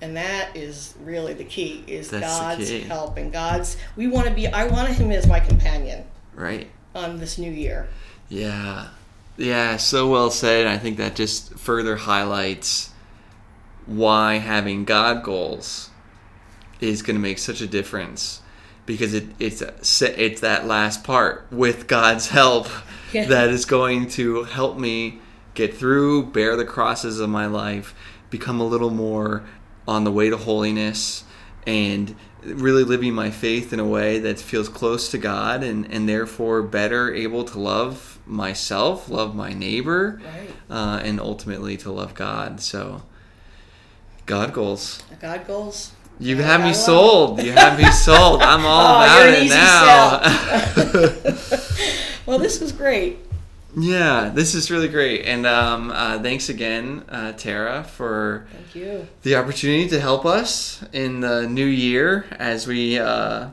And 0.00 0.16
that 0.16 0.56
is 0.56 0.94
really 1.02 1.34
the 1.34 1.44
key 1.44 1.84
is 1.86 2.10
That's 2.10 2.24
God's 2.26 2.68
key. 2.70 2.80
help 2.80 3.16
and 3.16 3.32
God's 3.32 3.76
we 3.96 4.06
want 4.06 4.26
to 4.28 4.32
be 4.34 4.46
I 4.46 4.66
want 4.66 4.88
him 4.88 5.10
as 5.12 5.26
my 5.26 5.40
companion 5.40 6.04
right. 6.34 6.68
on 6.94 7.18
this 7.18 7.38
new 7.38 7.50
year. 7.50 7.88
Yeah. 8.28 8.88
Yeah, 9.36 9.76
so 9.78 10.08
well 10.08 10.30
said. 10.30 10.66
I 10.66 10.78
think 10.78 10.96
that 10.98 11.14
just 11.16 11.54
further 11.58 11.96
highlights 11.96 12.90
why 13.86 14.34
having 14.36 14.84
God 14.84 15.22
goals 15.22 15.90
is 16.80 17.02
going 17.02 17.16
to 17.16 17.20
make 17.20 17.38
such 17.38 17.60
a 17.60 17.66
difference 17.66 18.40
because 18.86 19.12
it, 19.14 19.24
it's 19.38 19.62
it's 20.00 20.40
that 20.40 20.66
last 20.66 21.04
part 21.04 21.46
with 21.50 21.86
God's 21.86 22.28
help 22.28 22.68
Yeah. 23.12 23.26
that 23.26 23.48
is 23.50 23.64
going 23.64 24.08
to 24.10 24.44
help 24.44 24.78
me 24.78 25.18
get 25.54 25.76
through, 25.76 26.26
bear 26.26 26.56
the 26.56 26.64
crosses 26.64 27.20
of 27.20 27.28
my 27.30 27.46
life, 27.46 27.94
become 28.38 28.60
a 28.60 28.64
little 28.66 28.90
more 28.90 29.44
on 29.86 30.02
the 30.04 30.10
way 30.10 30.28
to 30.30 30.36
holiness, 30.36 31.22
and 31.66 32.14
really 32.42 32.82
living 32.84 33.14
my 33.14 33.30
faith 33.30 33.72
in 33.72 33.78
a 33.80 33.86
way 33.86 34.18
that 34.18 34.38
feels 34.40 34.68
close 34.68 35.10
to 35.10 35.18
God 35.18 35.62
and, 35.62 35.90
and 35.90 36.08
therefore 36.08 36.62
better 36.62 37.14
able 37.14 37.44
to 37.44 37.58
love 37.58 38.18
myself, 38.26 39.08
love 39.08 39.34
my 39.34 39.52
neighbor, 39.52 40.20
Right. 40.24 40.50
uh, 40.68 41.00
and 41.02 41.20
ultimately 41.20 41.76
to 41.78 41.92
love 41.92 42.12
God. 42.14 42.60
So, 42.60 43.02
God 44.26 44.52
goals. 44.52 45.02
God 45.20 45.46
goals. 45.46 45.92
You 46.18 46.36
Yeah, 46.36 46.42
have 46.42 46.60
me 46.60 46.66
I 46.66 46.70
love 46.70 46.76
it. 46.76 46.80
sold. 46.80 47.42
You 47.42 47.52
have 47.52 47.78
me 47.78 47.90
sold. 47.92 48.42
I'm 48.42 48.64
all 48.74 48.94
Oh, 48.94 49.04
about 49.04 49.28
it 49.28 49.48
now. 49.48 50.20
Well, 52.26 52.38
this 52.38 52.58
was 52.58 52.72
great. 52.72 53.18
Yeah, 53.76 54.30
this 54.34 54.54
is 54.54 54.70
really 54.70 54.88
great. 54.88 55.24
And 55.26 55.46
um, 55.46 55.90
uh, 55.90 56.18
thanks 56.20 56.48
again, 56.48 57.04
uh, 57.08 57.32
Tara, 57.32 57.84
for 57.84 58.46
Thank 58.52 58.74
you. 58.74 59.06
the 59.22 59.36
opportunity 59.36 59.88
to 59.88 60.00
help 60.00 60.24
us 60.24 60.84
in 60.92 61.20
the 61.20 61.48
new 61.48 61.64
year 61.66 62.26
as 62.38 62.66
we 62.66 62.98
uh, 62.98 63.48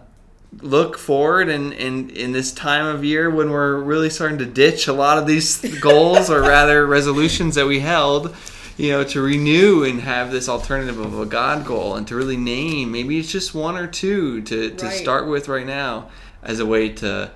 look 0.62 0.98
forward 0.98 1.50
and 1.50 1.74
in, 1.74 2.10
in 2.12 2.32
this 2.34 2.52
time 2.52 2.86
of 2.94 3.04
year 3.06 3.30
when 3.30 3.50
we're 3.52 3.78
really 3.78 4.10
starting 4.10 4.38
to 4.40 4.46
ditch 4.46 4.88
a 4.88 4.94
lot 4.94 5.18
of 5.18 5.26
these 5.26 5.58
goals 5.80 6.30
or 6.30 6.42
rather 6.42 6.86
resolutions 7.00 7.56
that 7.56 7.66
we 7.66 7.80
held 7.80 8.36
you 8.78 8.90
know 8.92 9.04
to 9.04 9.22
renew 9.22 9.84
and 9.86 10.02
have 10.02 10.30
this 10.32 10.50
alternative 10.50 11.00
of 11.00 11.18
a 11.20 11.26
god 11.26 11.66
goal 11.66 11.96
and 11.96 12.06
to 12.08 12.16
really 12.16 12.36
name 12.36 12.92
maybe 12.92 13.18
it's 13.18 13.32
just 13.32 13.54
one 13.56 13.78
or 13.78 13.88
two 13.88 14.42
to, 14.42 14.72
to 14.72 14.86
Right. 14.88 14.94
start 14.94 15.28
with 15.28 15.48
right 15.48 15.66
now 15.66 16.10
as 16.44 16.60
a 16.60 16.66
way 16.66 16.90
to 16.90 17.32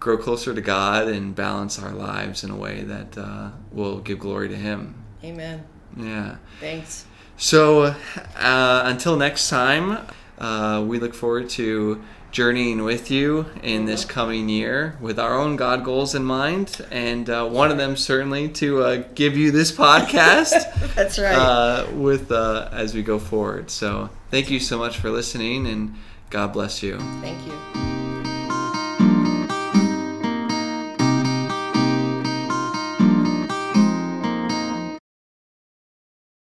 grow 0.00 0.16
closer 0.16 0.54
to 0.54 0.60
god 0.60 1.08
and 1.08 1.34
balance 1.34 1.78
our 1.78 1.92
lives 1.92 2.44
in 2.44 2.50
a 2.50 2.56
way 2.56 2.82
that 2.82 3.16
uh, 3.18 3.50
will 3.72 3.98
give 3.98 4.18
glory 4.18 4.48
to 4.48 4.56
him 4.56 4.94
Amen. 5.24 5.64
yeah 5.96 6.36
Thanks. 6.60 7.04
so 7.36 7.94
uh, 8.36 8.82
until 8.84 9.16
next 9.16 9.48
time, 9.48 9.98
uh, 10.38 10.84
we 10.86 10.98
look 11.00 11.14
forward 11.14 11.48
to 11.50 12.00
journeying 12.30 12.84
with 12.84 13.10
you 13.10 13.46
in 13.62 13.86
this 13.86 14.04
coming 14.04 14.48
year 14.48 14.96
with 15.00 15.18
our 15.18 15.34
own 15.36 15.56
God 15.56 15.82
goals 15.82 16.14
in 16.14 16.22
mind, 16.24 16.80
and 16.90 17.28
uh, 17.28 17.48
one 17.48 17.70
of 17.72 17.78
them 17.78 17.96
certainly 17.96 18.48
to 18.50 18.82
uh, 18.82 19.02
give 19.14 19.36
you 19.36 19.50
this 19.50 19.72
podcast 19.72 20.52
That's 20.94 21.18
right. 21.18 21.34
uh, 21.34 21.86
with 21.94 22.30
uh, 22.30 22.68
as 22.70 22.94
we 22.94 23.02
go 23.02 23.18
forward. 23.18 23.70
So 23.70 24.10
thank 24.30 24.50
you 24.50 24.60
so 24.60 24.78
much 24.78 24.98
for 24.98 25.10
listening, 25.10 25.66
and 25.66 25.94
God 26.30 26.52
bless 26.52 26.82
you. 26.82 26.98
Thank 27.20 27.44
you. 27.46 27.97